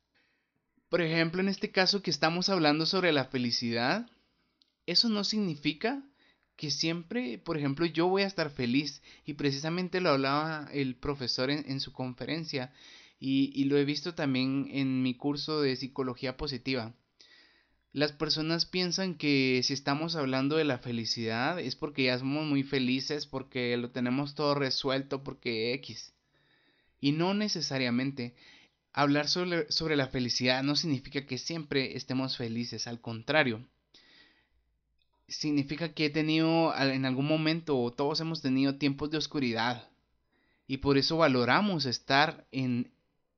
Por 0.89 1.01
ejemplo, 1.01 1.41
en 1.41 1.49
este 1.49 1.71
caso 1.71 2.03
que 2.03 2.11
estamos 2.11 2.49
hablando 2.49 2.87
sobre 2.87 3.13
la 3.13 3.27
felicidad, 3.27 4.11
eso 4.87 5.09
no 5.09 5.23
significa 5.23 6.03
que 6.59 6.73
siempre, 6.73 7.39
por 7.39 7.57
ejemplo, 7.57 7.87
yo 7.87 8.09
voy 8.09 8.23
a 8.23 8.27
estar 8.27 8.51
feliz. 8.51 9.01
Y 9.25 9.35
precisamente 9.35 10.01
lo 10.01 10.11
hablaba 10.11 10.69
el 10.73 10.97
profesor 10.97 11.51
en, 11.51 11.81
su 11.81 11.93
conferencia. 11.93 12.73
Y, 13.21 13.65
lo 13.65 13.79
he 13.79 13.85
visto 13.85 14.15
también 14.15 14.67
en 14.71 15.03
mi 15.03 15.15
curso 15.15 15.61
de 15.61 15.77
psicología 15.77 16.37
positiva. 16.37 16.95
Las 17.93 18.13
personas 18.13 18.67
piensan 18.67 19.15
que 19.15 19.63
si 19.65 19.73
estamos 19.73 20.15
hablando 20.15 20.57
de 20.57 20.65
la 20.65 20.79
felicidad 20.79 21.59
es 21.59 21.75
porque 21.75 22.05
ya 22.05 22.19
somos 22.19 22.47
muy 22.47 22.63
felices, 22.63 23.27
porque 23.27 23.77
lo 23.79 23.91
tenemos 23.91 24.35
todo 24.35 24.55
resuelto, 24.55 25.25
porque 25.25 25.73
X. 25.75 26.13
Y 27.01 27.13
no 27.13 27.35
necesariamente. 27.35 28.35
Hablar 28.93 29.29
sobre, 29.29 29.71
sobre 29.71 29.97
la 29.97 30.09
felicidad 30.09 30.63
no 30.63 30.77
significa 30.77 31.27
que 31.27 31.39
siempre 31.39 31.97
estemos 31.97 32.37
felices, 32.37 32.87
al 32.87 33.01
contrario. 33.01 33.67
Significa 35.29 35.95
que 35.95 36.07
he 36.07 36.11
tenido 36.11 36.75
en 36.77 37.05
algún 37.05 37.27
momento, 37.27 37.79
o 37.79 37.93
todos 37.93 38.21
hemos 38.21 38.43
tenido 38.43 38.77
tiempos 38.77 39.11
de 39.11 39.19
oscuridad. 39.19 39.89
Y 40.67 40.79
por 40.79 40.99
eso 40.99 41.17
valoramos 41.17 41.87
estar 41.87 42.47
en, 42.53 42.93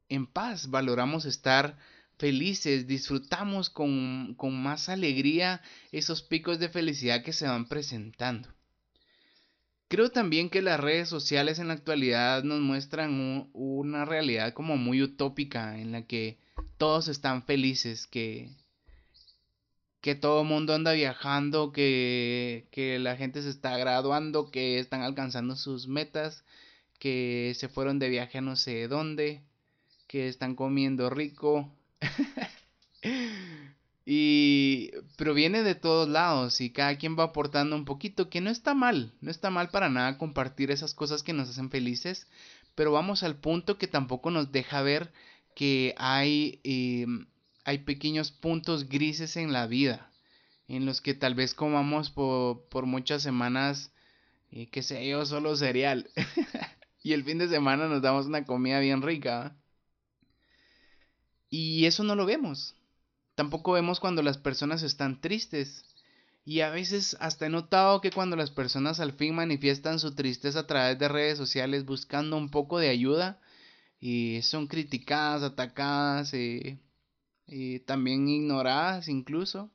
en 0.08 0.26
paz, 0.26 0.70
valoramos 0.70 1.24
estar 1.24 1.78
felices, 2.20 2.87
disfrutamos 2.87 3.70
con, 3.70 4.35
con, 4.37 4.62
más 4.62 4.90
alegría 4.90 5.62
esos 5.90 6.22
picos 6.22 6.59
de 6.59 6.68
felicidad 6.68 7.24
que 7.24 7.33
se 7.33 7.48
van 7.48 7.66
presentando. 7.66 8.48
Creo 9.88 10.11
también 10.11 10.50
que 10.50 10.62
las 10.62 10.78
redes 10.78 11.09
sociales 11.09 11.59
en 11.59 11.68
la 11.68 11.74
actualidad 11.74 12.44
nos 12.44 12.61
muestran 12.61 13.48
una 13.54 14.04
realidad 14.04 14.52
como 14.52 14.76
muy 14.76 15.02
utópica 15.02 15.78
en 15.80 15.92
la 15.92 16.02
que 16.06 16.38
todos 16.76 17.09
están 17.09 17.42
felices, 17.42 18.06
que, 18.06 18.50
que 20.02 20.14
todo 20.14 20.42
el 20.42 20.46
mundo 20.46 20.74
anda 20.74 20.92
viajando, 20.92 21.72
que, 21.72 22.68
que 22.70 22.98
la 22.98 23.16
gente 23.16 23.42
se 23.42 23.48
está 23.48 23.78
graduando, 23.78 24.50
que 24.50 24.78
están 24.78 25.02
alcanzando 25.02 25.56
sus 25.56 25.88
metas, 25.88 26.44
que 26.98 27.54
se 27.56 27.68
fueron 27.68 27.98
de 27.98 28.11
viaje 28.11 28.38
a 28.38 28.42
no 28.42 28.56
sé 28.56 28.88
dónde, 28.88 29.42
que 30.06 30.28
están 30.28 30.54
comiendo 30.54 31.09
rico. 31.09 31.72
y 34.06 34.90
proviene 35.16 35.62
de 35.62 35.74
todos 35.74 36.08
lados 36.08 36.60
y 36.60 36.70
cada 36.70 36.96
quien 36.96 37.18
va 37.18 37.24
aportando 37.24 37.76
un 37.76 37.84
poquito, 37.84 38.28
que 38.28 38.40
no 38.40 38.50
está 38.50 38.74
mal, 38.74 39.12
no 39.20 39.30
está 39.30 39.50
mal 39.50 39.70
para 39.70 39.88
nada 39.88 40.18
compartir 40.18 40.70
esas 40.70 40.94
cosas 40.94 41.22
que 41.22 41.32
nos 41.32 41.48
hacen 41.48 41.70
felices, 41.70 42.26
pero 42.74 42.92
vamos 42.92 43.22
al 43.22 43.36
punto 43.36 43.78
que 43.78 43.86
tampoco 43.86 44.30
nos 44.30 44.52
deja 44.52 44.82
ver 44.82 45.12
que 45.54 45.94
hay, 45.98 46.60
em, 46.64 47.26
hay 47.64 47.78
pequeños 47.78 48.32
puntos 48.32 48.88
grises 48.88 49.36
en 49.36 49.52
la 49.52 49.66
vida, 49.66 50.10
en 50.68 50.86
los 50.86 51.00
que 51.00 51.14
tal 51.14 51.34
vez 51.34 51.54
comamos 51.54 52.10
por, 52.10 52.68
por 52.68 52.86
muchas 52.86 53.22
semanas, 53.22 53.92
eh, 54.50 54.68
qué 54.70 54.82
sé 54.82 55.06
yo, 55.06 55.26
solo 55.26 55.56
cereal. 55.56 56.10
y 57.02 57.12
el 57.12 57.24
fin 57.24 57.38
de 57.38 57.48
semana 57.48 57.88
nos 57.88 58.02
damos 58.02 58.26
una 58.26 58.44
comida 58.44 58.80
bien 58.80 59.02
rica. 59.02 59.56
Y 61.50 61.86
eso 61.86 62.04
no 62.04 62.14
lo 62.14 62.24
vemos. 62.26 62.74
Tampoco 63.34 63.72
vemos 63.72 64.00
cuando 64.00 64.22
las 64.22 64.38
personas 64.38 64.82
están 64.82 65.20
tristes. 65.20 65.84
Y 66.44 66.60
a 66.60 66.70
veces 66.70 67.16
hasta 67.20 67.46
he 67.46 67.50
notado 67.50 68.00
que 68.00 68.10
cuando 68.10 68.36
las 68.36 68.50
personas 68.50 69.00
al 69.00 69.12
fin 69.12 69.34
manifiestan 69.34 69.98
su 69.98 70.14
tristeza 70.14 70.60
a 70.60 70.66
través 70.66 70.98
de 70.98 71.08
redes 71.08 71.36
sociales 71.36 71.84
buscando 71.84 72.36
un 72.36 72.50
poco 72.50 72.78
de 72.78 72.88
ayuda, 72.88 73.40
y 74.00 74.40
son 74.42 74.66
criticadas, 74.66 75.42
atacadas, 75.42 76.32
y 76.32 77.80
también 77.80 78.28
ignoradas 78.28 79.08
incluso. 79.08 79.70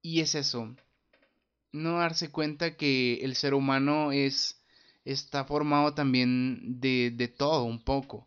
Y 0.00 0.20
es 0.20 0.34
eso, 0.34 0.74
no 1.72 1.98
darse 1.98 2.30
cuenta 2.30 2.76
que 2.76 3.16
el 3.22 3.34
ser 3.36 3.54
humano 3.54 4.12
es 4.12 4.62
está 5.04 5.44
formado 5.44 5.94
también 5.94 6.80
de, 6.80 7.12
de 7.14 7.28
todo 7.28 7.64
un 7.64 7.82
poco 7.82 8.26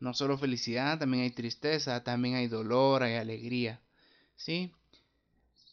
no 0.00 0.14
solo 0.14 0.38
felicidad, 0.38 0.98
también 0.98 1.24
hay 1.24 1.30
tristeza, 1.30 2.04
también 2.04 2.34
hay 2.34 2.48
dolor, 2.48 3.02
hay 3.02 3.14
alegría, 3.14 3.80
¿sí? 4.36 4.72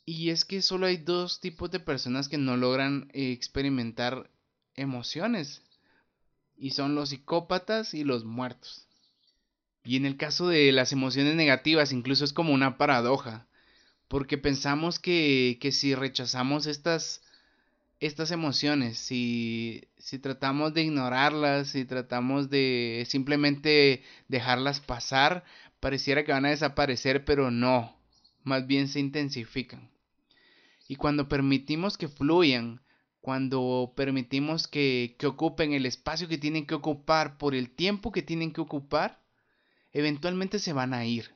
Y 0.06 0.30
es 0.30 0.46
que 0.46 0.62
solo 0.62 0.86
hay 0.86 0.98
dos 0.98 1.40
tipos 1.40 1.72
de 1.72 1.80
personas 1.80 2.28
que 2.28 2.38
no 2.38 2.58
logran 2.58 3.10
experimentar 3.14 4.30
emociones, 4.76 5.62
y 6.58 6.72
son 6.72 6.96
los 6.96 7.10
psicópatas 7.10 7.94
y 7.94 8.04
los 8.04 8.26
muertos. 8.26 8.88
Y 9.84 9.98
en 9.98 10.06
el 10.06 10.18
caso 10.18 10.48
de 10.48 10.72
las 10.72 10.94
emociones 10.94 11.36
negativas, 11.36 11.92
incluso 11.92 12.24
es 12.24 12.34
como 12.34 12.54
una 12.54 12.78
paradoja, 12.78 13.48
porque 14.08 14.38
pensamos 14.38 15.00
que, 15.00 15.58
que 15.60 15.72
si 15.72 15.96
rechazamos 15.96 16.68
estas 16.68 17.23
estas 18.06 18.32
emociones, 18.32 18.98
si, 18.98 19.88
si 19.98 20.20
tratamos 20.20 20.74
de 20.74 20.84
ignorarlas, 20.84 21.70
si 21.70 21.86
tratamos 21.86 22.50
de 22.50 23.06
simplemente 23.08 24.04
dejarlas 24.28 24.82
pasar, 24.82 25.46
pareciera 25.80 26.26
que 26.26 26.34
van 26.34 26.46
a 26.46 26.50
desaparecer, 26.50 27.24
pero 27.24 27.50
no, 27.50 27.96
más 28.44 28.68
bien 28.68 28.90
se 28.90 29.00
intensifican. 29.00 29.90
Y 30.90 30.98
cuando 30.98 31.30
permitimos 31.30 31.98
que 31.98 32.10
fluyan, 32.10 32.82
cuando 33.22 33.94
permitimos 33.96 34.68
que, 34.68 35.16
que 35.18 35.28
ocupen 35.28 35.72
el 35.72 35.86
espacio 35.86 36.28
que 36.28 36.38
tienen 36.38 36.66
que 36.66 36.76
ocupar 36.76 37.38
por 37.38 37.56
el 37.56 37.70
tiempo 37.70 38.12
que 38.12 38.22
tienen 38.22 38.52
que 38.52 38.60
ocupar, 38.60 39.22
eventualmente 39.94 40.60
se 40.60 40.74
van 40.74 40.94
a 40.94 41.06
ir. 41.06 41.34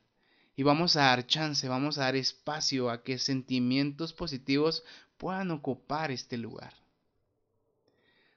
Y 0.57 0.63
vamos 0.63 0.97
a 0.97 1.01
dar 1.01 1.27
chance, 1.27 1.69
vamos 1.69 1.97
a 1.97 2.01
dar 2.01 2.17
espacio 2.17 2.89
a 2.89 3.03
que 3.03 3.19
sentimientos 3.19 4.11
positivos 4.11 4.83
puedan 5.17 5.51
ocupar 5.51 6.11
este 6.11 6.37
lugar. 6.37 6.73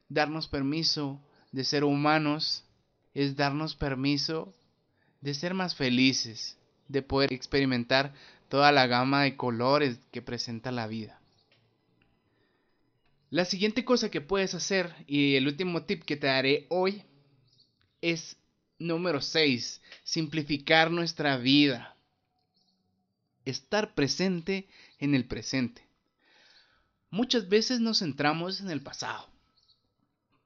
Darnos 0.09 0.49
permiso 0.49 1.21
de 1.53 1.64
ser 1.64 1.85
humanos 1.85 2.64
es 3.14 3.37
darnos 3.37 3.75
permiso 3.75 4.55
de 5.21 5.35
ser 5.35 5.55
más 5.55 5.75
felices, 5.75 6.57
de 6.88 7.03
poder 7.03 7.33
experimentar 7.33 8.14
toda 8.49 8.73
la 8.73 8.87
gama 8.87 9.23
de 9.23 9.37
colores 9.37 9.99
que 10.11 10.23
presenta 10.23 10.73
la 10.73 10.87
vida. 10.87 11.21
La 13.31 13.45
siguiente 13.45 13.85
cosa 13.85 14.11
que 14.11 14.21
puedes 14.21 14.55
hacer 14.55 14.93
y 15.07 15.37
el 15.37 15.47
último 15.47 15.85
tip 15.85 16.03
que 16.03 16.16
te 16.16 16.27
daré 16.27 16.66
hoy 16.69 17.05
es 18.01 18.37
número 18.79 19.21
6, 19.21 19.81
simplificar 20.03 20.90
nuestra 20.90 21.37
vida. 21.37 21.97
Estar 23.45 23.95
presente 23.95 24.69
en 24.99 25.14
el 25.14 25.27
presente. 25.27 25.89
Muchas 27.11 27.49
veces 27.49 27.81
nos 27.81 27.99
centramos 27.99 28.61
en 28.61 28.70
el 28.70 28.83
pasado. 28.83 29.29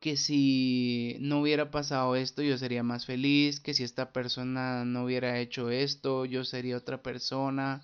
Que 0.01 0.17
si 0.17 1.17
no 1.21 1.41
hubiera 1.41 1.71
pasado 1.71 2.17
esto, 2.17 2.43
yo 2.43 2.57
sería 2.57 2.83
más 2.83 3.05
feliz. 3.05 3.61
Que 3.61 3.75
si 3.75 3.85
esta 3.85 4.13
persona 4.13 4.85
no 4.85 5.05
hubiera 5.05 5.39
hecho 5.39 5.71
esto, 5.71 6.25
yo 6.25 6.45
sería 6.45 6.79
otra 6.79 7.03
persona. 7.03 7.83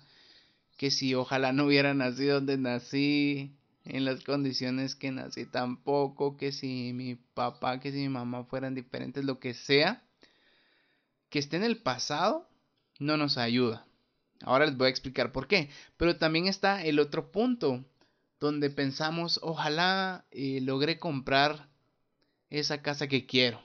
Que 0.77 0.89
si 0.89 1.13
ojalá 1.13 1.53
no 1.53 1.65
hubiera 1.65 1.93
nacido 1.93 2.35
donde 2.35 2.57
nací, 2.57 3.55
en 3.85 4.05
las 4.05 4.23
condiciones 4.23 4.95
que 4.95 5.11
nací 5.11 5.45
tampoco. 5.45 6.35
Que 6.37 6.51
si 6.51 6.91
mi 6.93 7.15
papá, 7.15 7.79
que 7.79 7.91
si 7.91 7.99
mi 7.99 8.09
mamá 8.09 8.45
fueran 8.45 8.73
diferentes, 8.73 9.23
lo 9.25 9.39
que 9.39 9.53
sea. 9.53 10.03
Que 11.29 11.37
esté 11.37 11.57
en 11.57 11.63
el 11.63 11.77
pasado 11.77 12.49
no 12.99 13.15
nos 13.17 13.37
ayuda. 13.37 13.85
Ahora 14.43 14.65
les 14.65 14.75
voy 14.75 14.87
a 14.87 14.89
explicar 14.89 15.31
por 15.31 15.47
qué. 15.47 15.69
Pero 15.97 16.17
también 16.17 16.47
está 16.47 16.83
el 16.83 16.99
otro 16.99 17.31
punto 17.31 17.85
donde 18.41 18.71
pensamos, 18.71 19.39
ojalá 19.43 20.25
eh, 20.31 20.59
logre 20.61 20.97
comprar 20.97 21.69
esa 22.49 22.81
casa 22.81 23.07
que 23.07 23.27
quiero. 23.27 23.61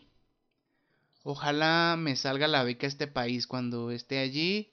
Ojalá 1.22 1.96
me 1.98 2.14
salga 2.14 2.46
la 2.46 2.62
beca 2.62 2.86
a 2.86 2.88
este 2.88 3.06
país. 3.06 3.46
Cuando 3.46 3.90
esté 3.90 4.18
allí, 4.18 4.70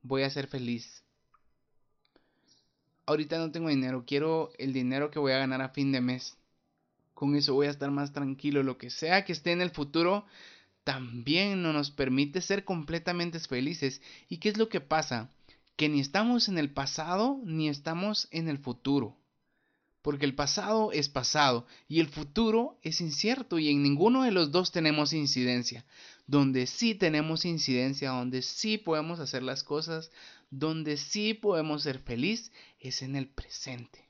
voy 0.00 0.22
a 0.22 0.30
ser 0.30 0.46
feliz. 0.46 1.04
Ahorita 3.04 3.36
no 3.36 3.52
tengo 3.52 3.68
dinero, 3.68 4.04
quiero 4.06 4.50
el 4.58 4.72
dinero 4.72 5.10
que 5.10 5.18
voy 5.18 5.32
a 5.32 5.38
ganar 5.38 5.60
a 5.60 5.68
fin 5.68 5.92
de 5.92 6.00
mes. 6.00 6.38
Con 7.12 7.36
eso 7.36 7.52
voy 7.52 7.66
a 7.66 7.70
estar 7.70 7.90
más 7.90 8.12
tranquilo. 8.14 8.62
Lo 8.62 8.78
que 8.78 8.88
sea 8.88 9.26
que 9.26 9.32
esté 9.32 9.52
en 9.52 9.60
el 9.60 9.70
futuro, 9.70 10.24
también 10.82 11.62
no 11.62 11.74
nos 11.74 11.90
permite 11.90 12.40
ser 12.40 12.64
completamente 12.64 13.38
felices. 13.38 14.00
¿Y 14.30 14.38
qué 14.38 14.48
es 14.48 14.56
lo 14.56 14.70
que 14.70 14.80
pasa? 14.80 15.30
Que 15.76 15.90
ni 15.90 16.00
estamos 16.00 16.48
en 16.48 16.56
el 16.56 16.70
pasado 16.70 17.38
ni 17.44 17.68
estamos 17.68 18.28
en 18.30 18.48
el 18.48 18.56
futuro 18.56 19.14
porque 20.06 20.24
el 20.24 20.36
pasado 20.36 20.92
es 20.92 21.08
pasado 21.08 21.66
y 21.88 21.98
el 21.98 22.06
futuro 22.06 22.78
es 22.82 23.00
incierto 23.00 23.58
y 23.58 23.70
en 23.70 23.82
ninguno 23.82 24.22
de 24.22 24.30
los 24.30 24.52
dos 24.52 24.70
tenemos 24.70 25.12
incidencia. 25.12 25.84
Donde 26.28 26.68
sí 26.68 26.94
tenemos 26.94 27.44
incidencia, 27.44 28.10
donde 28.10 28.42
sí 28.42 28.78
podemos 28.78 29.18
hacer 29.18 29.42
las 29.42 29.64
cosas, 29.64 30.12
donde 30.48 30.96
sí 30.96 31.34
podemos 31.34 31.82
ser 31.82 31.98
feliz, 31.98 32.52
es 32.78 33.02
en 33.02 33.16
el 33.16 33.26
presente. 33.26 34.08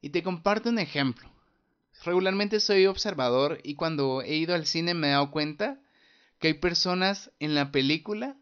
Y 0.00 0.08
te 0.08 0.22
comparto 0.22 0.70
un 0.70 0.78
ejemplo. 0.78 1.30
Regularmente 2.02 2.60
soy 2.60 2.86
observador 2.86 3.60
y 3.62 3.74
cuando 3.74 4.22
he 4.22 4.36
ido 4.36 4.54
al 4.54 4.64
cine 4.64 4.94
me 4.94 5.08
he 5.08 5.10
dado 5.10 5.30
cuenta 5.32 5.82
que 6.38 6.48
hay 6.48 6.54
personas 6.54 7.30
en 7.40 7.54
la 7.54 7.72
película 7.72 8.38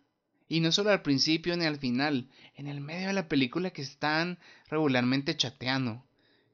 y 0.48 0.60
no 0.60 0.72
solo 0.72 0.90
al 0.90 1.02
principio 1.02 1.56
ni 1.56 1.66
al 1.66 1.78
final, 1.78 2.28
en 2.54 2.66
el 2.66 2.80
medio 2.80 3.08
de 3.08 3.12
la 3.12 3.28
película 3.28 3.70
que 3.70 3.82
están 3.82 4.38
regularmente 4.68 5.36
chateando, 5.36 6.04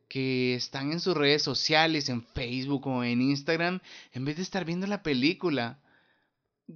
que 0.09 0.54
están 0.54 0.92
en 0.92 1.00
sus 1.00 1.16
redes 1.16 1.42
sociales, 1.42 2.09
en 2.09 2.22
Facebook 2.24 2.87
o 2.87 3.04
en 3.04 3.22
Instagram, 3.22 3.80
en 4.12 4.24
vez 4.24 4.37
de 4.37 4.42
estar 4.42 4.64
viendo 4.64 4.87
la 4.87 5.02
película. 5.02 5.78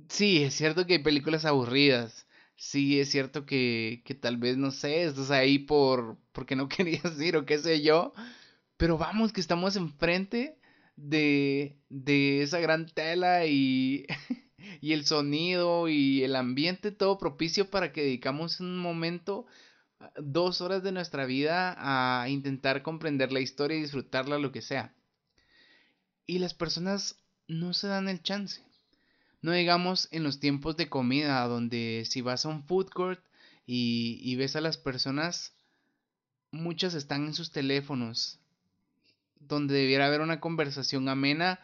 Sí, 0.09 0.43
es 0.43 0.55
cierto 0.55 0.87
que 0.87 0.95
hay 0.95 1.03
películas 1.03 1.45
aburridas. 1.45 2.27
Sí, 2.57 2.99
es 3.01 3.11
cierto 3.11 3.47
que, 3.47 4.03
que 4.05 4.15
tal 4.15 4.37
vez, 4.37 4.57
no 4.57 4.71
sé, 4.73 5.05
estás 5.05 5.31
ahí 5.31 5.59
por 5.61 6.19
porque 6.33 6.57
no 6.57 6.69
querías 6.69 7.21
ir 7.21 7.37
o 7.37 7.47
qué 7.47 7.59
sé 7.59 7.83
yo. 7.83 8.13
Pero 8.77 8.99
vamos, 8.99 9.33
que 9.33 9.41
estamos 9.41 9.77
enfrente 9.77 10.59
de, 10.97 11.77
de 11.89 12.43
esa 12.43 12.61
gran 12.61 12.87
tela 12.87 13.47
y 13.47 14.07
y 14.81 14.93
el 14.93 15.05
sonido 15.07 15.89
y 15.89 16.23
el 16.25 16.37
ambiente 16.37 16.93
todo 16.93 17.19
propicio 17.19 17.71
para 17.71 17.93
que 17.93 18.03
dedicamos 18.03 18.61
un 18.61 18.79
momento, 18.79 19.47
ah, 20.01 20.11
dos 20.17 20.61
horas 20.61 20.83
de 20.83 20.93
nuestra 20.93 21.27
vida 21.27 21.77
a 21.79 22.29
intentar 22.29 22.83
comprender 22.83 23.33
la 23.33 23.41
historia 23.41 23.77
y 23.77 23.83
disfrutarla, 23.83 24.39
lo 24.39 24.53
que 24.53 24.63
sea. 24.63 24.95
Y 26.27 26.39
las 26.39 26.55
personas 26.55 27.17
no 27.47 27.73
se 27.73 27.89
dan 27.89 28.09
el 28.09 28.23
chance. 28.23 28.63
No 29.41 29.53
digamos 29.53 30.09
en 30.11 30.25
los 30.25 30.41
tiempos 30.41 30.77
de 30.77 30.89
comida, 30.89 31.47
donde 31.47 32.05
si 32.07 32.21
vas 32.21 32.45
a 32.45 32.49
un 32.49 32.65
food 32.65 32.89
court 32.89 33.21
y, 33.67 34.19
y 34.23 34.37
ves 34.37 34.57
a 34.57 34.61
las 34.61 34.77
personas, 34.77 35.53
muchas 36.51 36.95
están 36.95 37.27
en 37.27 37.35
sus 37.35 37.53
teléfonos, 37.53 38.41
donde 39.39 39.75
debiera 39.75 40.07
haber 40.07 40.21
una 40.21 40.41
conversación 40.41 41.09
amena 41.09 41.61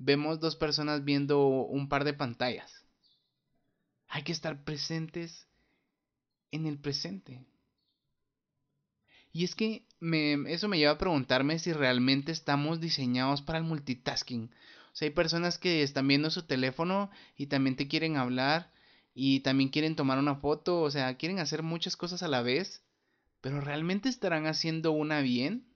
vemos 0.00 0.40
dos 0.40 0.56
personas 0.56 1.04
viendo 1.04 1.46
un 1.46 1.88
par 1.88 2.04
de 2.04 2.14
pantallas. 2.14 2.86
Hay 4.08 4.22
que 4.22 4.32
estar 4.32 4.64
presentes 4.64 5.46
en 6.50 6.66
el 6.66 6.78
presente. 6.78 7.44
Y 9.30 9.44
es 9.44 9.54
que 9.54 9.86
eso 10.48 10.68
me 10.68 10.78
lleva 10.78 10.92
a 10.92 10.98
preguntarme 10.98 11.58
si 11.58 11.72
realmente 11.72 12.32
estamos 12.32 12.80
diseñados 12.80 13.42
para 13.42 13.58
el 13.58 13.64
multitasking. 13.64 14.50
O 14.92 14.96
sea, 14.96 15.06
hay 15.06 15.14
personas 15.14 15.58
que 15.58 15.82
están 15.82 16.08
viendo 16.08 16.30
su 16.30 16.42
teléfono 16.46 17.10
y 17.36 17.46
también 17.46 17.76
te 17.76 17.86
quieren 17.86 18.16
hablar 18.16 18.72
y 19.14 19.40
también 19.40 19.68
quieren 19.68 19.96
tomar 19.96 20.18
una 20.18 20.36
foto, 20.36 20.80
o 20.80 20.90
sea, 20.90 21.16
quieren 21.16 21.38
hacer 21.38 21.62
muchas 21.62 21.96
cosas 21.96 22.22
a 22.22 22.28
la 22.28 22.42
vez, 22.42 22.82
pero 23.40 23.60
¿realmente 23.60 24.08
estarán 24.08 24.46
haciendo 24.46 24.92
una 24.92 25.20
bien? 25.20 25.69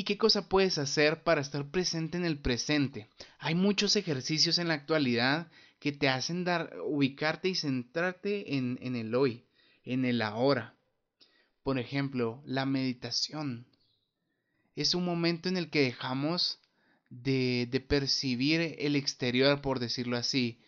¿Y 0.00 0.04
qué 0.04 0.16
cosa 0.16 0.48
puedes 0.48 0.78
hacer 0.78 1.24
para 1.24 1.42
estar 1.42 1.70
presente 1.70 2.16
en 2.16 2.24
el 2.24 2.38
presente? 2.38 3.10
Hay 3.38 3.54
muchos 3.54 3.96
ejercicios 3.96 4.56
en 4.56 4.68
la 4.68 4.72
actualidad 4.72 5.48
que 5.78 5.92
te 5.92 6.08
hacen 6.08 6.42
dar, 6.42 6.74
ubicarte 6.86 7.50
y 7.50 7.54
centrarte 7.54 8.56
en, 8.56 8.78
en 8.80 8.96
el 8.96 9.14
hoy, 9.14 9.44
en 9.84 10.06
el 10.06 10.22
ahora. 10.22 10.74
Por 11.62 11.78
ejemplo, 11.78 12.42
la 12.46 12.64
meditación. 12.64 13.66
Es 14.74 14.94
un 14.94 15.04
momento 15.04 15.50
en 15.50 15.58
el 15.58 15.68
que 15.68 15.82
dejamos 15.82 16.60
de, 17.10 17.68
de 17.70 17.80
percibir 17.80 18.76
el 18.78 18.96
exterior, 18.96 19.60
por 19.60 19.80
decirlo 19.80 20.16
así, 20.16 20.62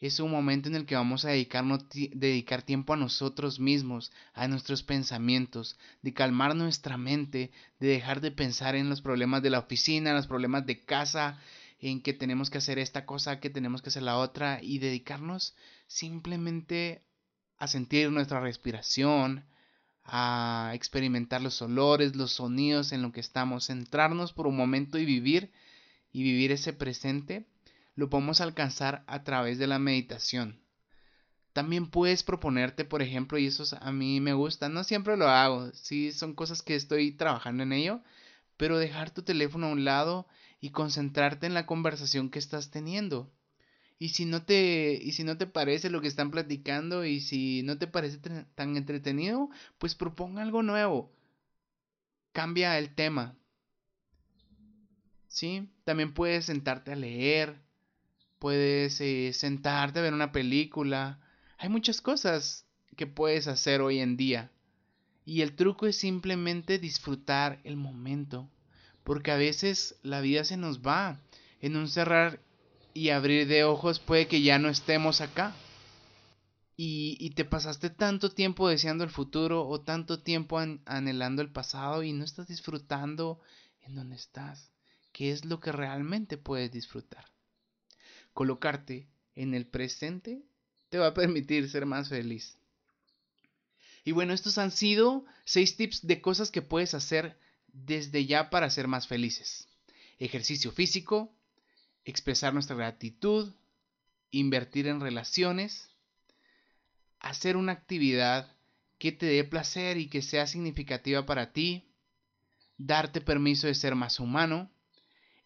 es 0.00 0.18
un 0.18 0.30
momento 0.30 0.68
en 0.68 0.76
el 0.76 0.86
que 0.86 0.94
vamos 0.94 1.26
a 1.26 1.30
dedicar 1.30 2.62
tiempo 2.62 2.94
a 2.94 2.96
nosotros 2.96 3.60
mismos, 3.60 4.10
a 4.32 4.48
nuestros 4.48 4.82
pensamientos, 4.82 5.76
de 6.00 6.14
calmar 6.14 6.56
nuestra 6.56 6.96
mente, 6.96 7.50
de 7.78 7.88
dejar 7.88 8.22
de 8.22 8.30
pensar 8.30 8.74
en 8.76 8.88
los 8.88 9.02
problemas 9.02 9.42
de 9.42 9.50
la 9.50 9.58
oficina, 9.58 10.14
los 10.14 10.26
problemas 10.26 10.64
de 10.64 10.82
casa, 10.82 11.38
en 11.80 12.00
que 12.02 12.14
tenemos 12.14 12.48
que 12.48 12.58
hacer 12.58 12.78
esta 12.78 13.04
cosa, 13.04 13.40
que 13.40 13.50
tenemos 13.50 13.82
que 13.82 13.90
hacer 13.90 14.02
la 14.02 14.16
otra, 14.16 14.60
y 14.62 14.78
dedicarnos 14.78 15.54
simplemente 15.86 17.04
a 17.58 17.68
sentir 17.68 18.10
nuestra 18.10 18.40
respiración, 18.40 19.44
a 20.02 20.72
experimentar 20.74 21.42
los 21.42 21.60
olores, 21.60 22.16
los 22.16 22.32
sonidos 22.32 22.92
en 22.92 23.02
lo 23.02 23.12
que 23.12 23.20
estamos, 23.20 23.66
centrarnos 23.66 24.32
por 24.32 24.46
un 24.46 24.56
momento 24.56 24.98
y 24.98 25.04
vivir 25.04 25.52
y 26.10 26.22
vivir 26.22 26.52
ese 26.52 26.72
presente 26.72 27.46
lo 27.94 28.08
podemos 28.10 28.40
alcanzar 28.40 29.04
a 29.06 29.24
través 29.24 29.58
de 29.58 29.66
la 29.66 29.78
meditación. 29.78 30.60
También 31.52 31.86
puedes 31.90 32.22
proponerte, 32.22 32.84
por 32.84 33.02
ejemplo, 33.02 33.36
y 33.38 33.46
eso 33.46 33.64
a 33.80 33.92
mí 33.92 34.20
me 34.20 34.34
gusta, 34.34 34.68
no 34.68 34.84
siempre 34.84 35.16
lo 35.16 35.28
hago, 35.28 35.72
sí 35.72 36.12
son 36.12 36.34
cosas 36.34 36.62
que 36.62 36.76
estoy 36.76 37.12
trabajando 37.12 37.64
en 37.64 37.72
ello, 37.72 38.02
pero 38.56 38.78
dejar 38.78 39.10
tu 39.10 39.22
teléfono 39.22 39.66
a 39.66 39.72
un 39.72 39.84
lado 39.84 40.26
y 40.60 40.70
concentrarte 40.70 41.46
en 41.46 41.54
la 41.54 41.66
conversación 41.66 42.30
que 42.30 42.38
estás 42.38 42.70
teniendo. 42.70 43.32
Y 43.98 44.10
si 44.10 44.24
no 44.24 44.42
te 44.44 44.98
y 45.02 45.12
si 45.12 45.24
no 45.24 45.36
te 45.36 45.46
parece 45.46 45.90
lo 45.90 46.00
que 46.00 46.08
están 46.08 46.30
platicando 46.30 47.04
y 47.04 47.20
si 47.20 47.62
no 47.64 47.78
te 47.78 47.86
parece 47.86 48.18
tan 48.54 48.76
entretenido, 48.76 49.50
pues 49.78 49.94
proponga 49.94 50.42
algo 50.42 50.62
nuevo. 50.62 51.12
Cambia 52.32 52.78
el 52.78 52.94
tema. 52.94 53.36
¿Sí? 55.28 55.68
También 55.84 56.14
puedes 56.14 56.46
sentarte 56.46 56.92
a 56.92 56.96
leer, 56.96 57.60
puedes 58.40 59.00
eh, 59.00 59.32
sentarte 59.32 60.00
a 60.00 60.02
ver 60.02 60.14
una 60.14 60.32
película. 60.32 61.20
Hay 61.58 61.68
muchas 61.68 62.00
cosas 62.00 62.66
que 62.96 63.06
puedes 63.06 63.46
hacer 63.46 63.82
hoy 63.82 64.00
en 64.00 64.16
día. 64.16 64.50
Y 65.24 65.42
el 65.42 65.54
truco 65.54 65.86
es 65.86 65.96
simplemente 65.96 66.78
disfrutar 66.78 67.60
el 67.62 67.76
momento. 67.76 68.50
Porque 69.04 69.30
a 69.30 69.36
veces 69.36 69.94
la 70.02 70.20
vida 70.20 70.44
se 70.44 70.56
nos 70.56 70.80
va. 70.80 71.20
En 71.60 71.76
un 71.76 71.86
cerrar 71.86 72.40
y 72.94 73.10
abrir 73.10 73.46
de 73.46 73.62
ojos 73.64 74.00
puede 74.00 74.26
que 74.26 74.42
ya 74.42 74.58
no 74.58 74.70
estemos 74.70 75.20
acá. 75.20 75.54
Y, 76.76 77.18
y 77.20 77.30
te 77.30 77.44
pasaste 77.44 77.90
tanto 77.90 78.30
tiempo 78.32 78.68
deseando 78.68 79.04
el 79.04 79.10
futuro 79.10 79.68
o 79.68 79.82
tanto 79.82 80.22
tiempo 80.22 80.58
anhelando 80.86 81.42
el 81.42 81.52
pasado 81.52 82.02
y 82.02 82.14
no 82.14 82.24
estás 82.24 82.48
disfrutando 82.48 83.38
en 83.82 83.94
donde 83.94 84.16
estás. 84.16 84.72
¿Qué 85.12 85.30
es 85.30 85.44
lo 85.44 85.60
que 85.60 85.72
realmente 85.72 86.38
puedes 86.38 86.72
disfrutar? 86.72 87.26
Colocarte 88.40 89.06
en 89.34 89.52
el 89.52 89.66
presente 89.66 90.40
te 90.88 90.96
va 90.96 91.08
a 91.08 91.12
permitir 91.12 91.68
ser 91.68 91.84
más 91.84 92.08
feliz. 92.08 92.56
Y 94.02 94.12
bueno, 94.12 94.32
estos 94.32 94.56
han 94.56 94.70
sido 94.70 95.26
seis 95.44 95.76
tips 95.76 96.06
de 96.06 96.22
cosas 96.22 96.50
que 96.50 96.62
puedes 96.62 96.94
hacer 96.94 97.38
desde 97.66 98.24
ya 98.24 98.48
para 98.48 98.70
ser 98.70 98.88
más 98.88 99.06
felices. 99.06 99.68
Ejercicio 100.18 100.72
físico, 100.72 101.30
expresar 102.06 102.54
nuestra 102.54 102.76
gratitud, 102.76 103.52
invertir 104.30 104.86
en 104.86 105.02
relaciones, 105.02 105.90
hacer 107.18 107.58
una 107.58 107.72
actividad 107.72 108.56
que 108.96 109.12
te 109.12 109.26
dé 109.26 109.44
placer 109.44 109.98
y 109.98 110.08
que 110.08 110.22
sea 110.22 110.46
significativa 110.46 111.26
para 111.26 111.52
ti, 111.52 111.84
darte 112.78 113.20
permiso 113.20 113.66
de 113.66 113.74
ser 113.74 113.94
más 113.96 114.18
humano 114.18 114.70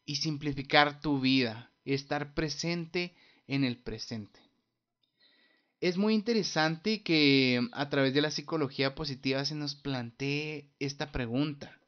y 0.05 0.15
simplificar 0.15 1.01
tu 1.01 1.19
vida, 1.19 1.73
estar 1.85 2.35
presente 2.35 3.15
en 3.47 3.65
el 3.65 3.77
presente. 3.79 4.41
Es 5.81 5.99
muy 5.99 6.15
interesante 6.15 7.03
que 7.03 7.61
a 7.73 7.91
través 7.91 8.15
de 8.15 8.23
la 8.23 8.31
psicología 8.31 8.95
positiva 8.95 9.45
se 9.45 9.55
nos 9.55 9.75
plantee 9.75 10.71
esta 10.79 11.13
pregunta. 11.13 11.79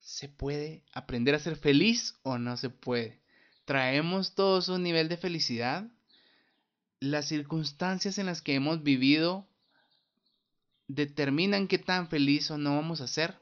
¿Se 0.00 0.28
puede 0.28 0.84
aprender 0.92 1.34
a 1.34 1.38
ser 1.38 1.56
feliz 1.56 2.14
o 2.22 2.38
no 2.38 2.56
se 2.56 2.70
puede? 2.70 3.20
¿Traemos 3.66 4.34
todos 4.34 4.68
un 4.68 4.82
nivel 4.82 5.08
de 5.08 5.18
felicidad? 5.18 5.86
¿Las 6.98 7.28
circunstancias 7.28 8.16
en 8.18 8.26
las 8.26 8.40
que 8.40 8.54
hemos 8.54 8.82
vivido 8.82 9.46
determinan 10.88 11.68
qué 11.68 11.78
tan 11.78 12.08
feliz 12.08 12.50
o 12.50 12.58
no 12.58 12.76
vamos 12.76 13.00
a 13.00 13.06
ser? 13.06 13.36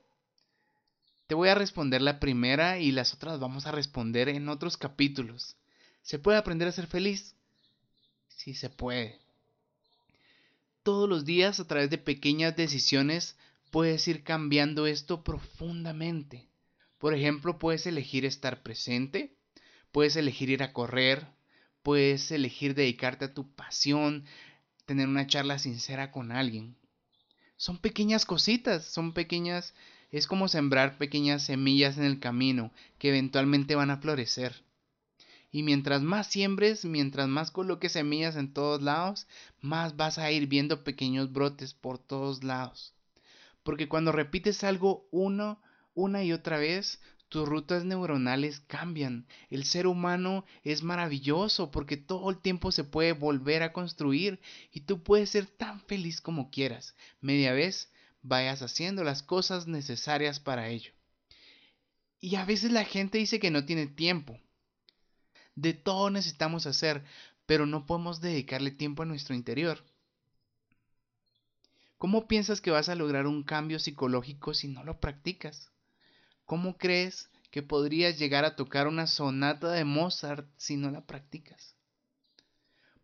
Te 1.26 1.34
voy 1.34 1.48
a 1.48 1.54
responder 1.54 2.02
la 2.02 2.20
primera 2.20 2.78
y 2.78 2.92
las 2.92 3.14
otras 3.14 3.40
vamos 3.40 3.66
a 3.66 3.72
responder 3.72 4.28
en 4.28 4.48
otros 4.48 4.76
capítulos. 4.76 5.56
¿Se 6.02 6.18
puede 6.18 6.38
aprender 6.38 6.68
a 6.68 6.72
ser 6.72 6.86
feliz? 6.86 7.34
Sí 8.28 8.54
se 8.54 8.70
puede 8.70 9.22
todos 10.82 11.08
los 11.08 11.24
días 11.24 11.60
a 11.60 11.66
través 11.66 11.90
de 11.90 11.98
pequeñas 11.98 12.56
decisiones 12.56 13.36
puedes 13.70 14.06
ir 14.08 14.24
cambiando 14.24 14.86
esto 14.86 15.22
profundamente. 15.22 16.48
Por 16.98 17.14
ejemplo, 17.14 17.58
puedes 17.58 17.86
elegir 17.86 18.24
estar 18.24 18.62
presente, 18.62 19.36
puedes 19.92 20.16
elegir 20.16 20.50
ir 20.50 20.62
a 20.62 20.72
correr, 20.72 21.26
puedes 21.82 22.30
elegir 22.30 22.74
dedicarte 22.74 23.26
a 23.26 23.34
tu 23.34 23.52
pasión, 23.54 24.24
tener 24.84 25.08
una 25.08 25.26
charla 25.26 25.58
sincera 25.58 26.10
con 26.10 26.32
alguien. 26.32 26.76
Son 27.56 27.78
pequeñas 27.78 28.26
cositas, 28.26 28.84
son 28.84 29.14
pequeñas, 29.14 29.74
es 30.12 30.26
como 30.26 30.46
sembrar 30.46 30.98
pequeñas 30.98 31.42
semillas 31.42 31.96
en 31.96 32.04
el 32.04 32.20
camino 32.20 32.70
que 32.98 33.08
eventualmente 33.08 33.74
van 33.74 33.90
a 33.90 33.96
florecer. 33.96 34.62
Y 35.50 35.62
mientras 35.62 36.02
más 36.02 36.26
siembres, 36.26 36.84
mientras 36.84 37.28
más 37.28 37.50
coloques 37.50 37.92
semillas 37.92 38.36
en 38.36 38.52
todos 38.52 38.82
lados, 38.82 39.26
más 39.60 39.96
vas 39.96 40.18
a 40.18 40.30
ir 40.30 40.46
viendo 40.46 40.84
pequeños 40.84 41.32
brotes 41.32 41.72
por 41.74 41.98
todos 41.98 42.44
lados. 42.44 42.94
Porque 43.62 43.88
cuando 43.88 44.12
repites 44.12 44.64
algo 44.64 45.08
uno, 45.10 45.60
una 45.94 46.24
y 46.24 46.32
otra 46.32 46.58
vez, 46.58 47.00
tus 47.28 47.48
rutas 47.48 47.84
neuronales 47.84 48.60
cambian. 48.60 49.26
El 49.48 49.64
ser 49.64 49.86
humano 49.86 50.44
es 50.64 50.82
maravilloso 50.82 51.70
porque 51.70 51.96
todo 51.96 52.28
el 52.28 52.38
tiempo 52.38 52.70
se 52.72 52.84
puede 52.84 53.12
volver 53.12 53.62
a 53.62 53.72
construir 53.72 54.40
y 54.72 54.80
tú 54.80 55.02
puedes 55.02 55.30
ser 55.30 55.46
tan 55.46 55.80
feliz 55.80 56.20
como 56.20 56.50
quieras, 56.50 56.94
media 57.20 57.52
vez 57.52 57.91
vayas 58.22 58.62
haciendo 58.62 59.04
las 59.04 59.22
cosas 59.22 59.66
necesarias 59.66 60.40
para 60.40 60.68
ello. 60.68 60.92
Y 62.20 62.36
a 62.36 62.44
veces 62.44 62.70
la 62.70 62.84
gente 62.84 63.18
dice 63.18 63.40
que 63.40 63.50
no 63.50 63.64
tiene 63.64 63.86
tiempo. 63.86 64.40
De 65.54 65.74
todo 65.74 66.08
necesitamos 66.08 66.66
hacer, 66.66 67.04
pero 67.46 67.66
no 67.66 67.84
podemos 67.84 68.20
dedicarle 68.20 68.70
tiempo 68.70 69.02
a 69.02 69.06
nuestro 69.06 69.34
interior. 69.34 69.84
¿Cómo 71.98 72.26
piensas 72.26 72.60
que 72.60 72.70
vas 72.70 72.88
a 72.88 72.94
lograr 72.94 73.26
un 73.26 73.42
cambio 73.42 73.78
psicológico 73.78 74.54
si 74.54 74.68
no 74.68 74.82
lo 74.82 74.98
practicas? 74.98 75.70
¿Cómo 76.46 76.76
crees 76.76 77.28
que 77.50 77.62
podrías 77.62 78.18
llegar 78.18 78.44
a 78.44 78.56
tocar 78.56 78.88
una 78.88 79.06
sonata 79.06 79.70
de 79.70 79.84
Mozart 79.84 80.48
si 80.56 80.76
no 80.76 80.90
la 80.90 81.06
practicas? 81.06 81.76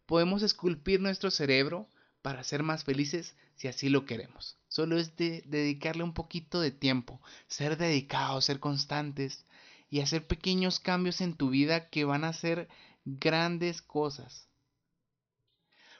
Podemos 0.07 0.43
esculpir 0.43 1.01
nuestro 1.01 1.31
cerebro 1.31 1.89
para 2.23 2.45
ser 2.45 2.63
más 2.63 2.85
felices 2.85 3.35
si 3.57 3.69
así 3.69 3.89
lo 3.89 4.05
queremos. 4.05 4.57
Solo 4.69 4.99
es 4.99 5.17
de 5.17 5.43
dedicarle 5.47 6.03
un 6.03 6.15
poquito 6.15 6.61
de 6.61 6.71
tiempo, 6.71 7.21
ser 7.47 7.77
dedicados, 7.77 8.45
ser 8.45 8.61
constantes, 8.61 9.45
y 9.91 10.01
hacer 10.01 10.27
pequeños 10.27 10.81
cambios 10.81 11.21
en 11.21 11.35
tu 11.35 11.51
vida 11.51 11.89
que 11.89 12.05
van 12.05 12.25
a 12.25 12.29
hacer 12.29 12.69
grandes 13.05 13.83
cosas. 13.83 14.49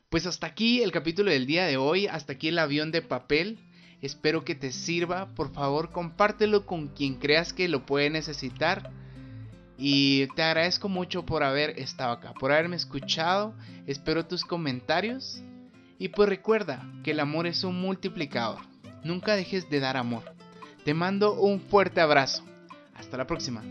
Pues 0.09 0.27
hasta 0.27 0.47
aquí 0.47 0.83
el 0.83 0.93
capítulo 0.93 1.31
del 1.31 1.47
día 1.47 1.67
de 1.67 1.77
hoy, 1.77 2.07
hasta 2.07 2.35
aquí 2.35 2.49
el 2.49 2.59
avión 2.59 2.93
de 2.93 3.03
papel. 3.03 3.59
Espero 4.01 4.45
que 4.45 4.55
te 4.55 4.73
sirva. 4.73 5.35
Por 5.35 5.53
favor, 5.53 5.91
compártelo 5.93 6.67
con 6.67 6.89
quien 6.89 7.17
creas 7.17 7.53
que 7.53 7.69
lo 7.69 7.85
puede 7.85 8.11
necesitar. 8.11 8.91
Y 9.77 10.27
te 10.35 10.43
agradezco 10.43 10.89
mucho 10.89 11.25
por 11.25 11.43
haber 11.43 11.79
estado 11.79 12.13
acá, 12.13 12.33
por 12.35 12.53
haberme 12.53 12.77
escuchado. 12.77 13.55
Espero 13.87 14.27
tus 14.27 14.45
comentarios. 14.45 15.43
Y 15.99 16.09
pues 16.09 16.29
recuerda 16.29 16.87
que 17.03 17.11
el 17.11 17.21
amor 17.21 17.47
es 17.47 17.65
un 17.65 17.81
multiplicador. 17.81 18.61
Nunca 19.05 19.37
dejes 19.37 19.69
de 19.69 19.81
dar 19.81 19.97
amor. 19.97 20.23
Te 20.85 20.95
mando 20.95 21.35
un 21.35 21.61
fuerte 21.61 22.01
abrazo. 22.01 22.45
Hasta 22.95 23.17
la 23.17 23.27
próxima. 23.27 23.63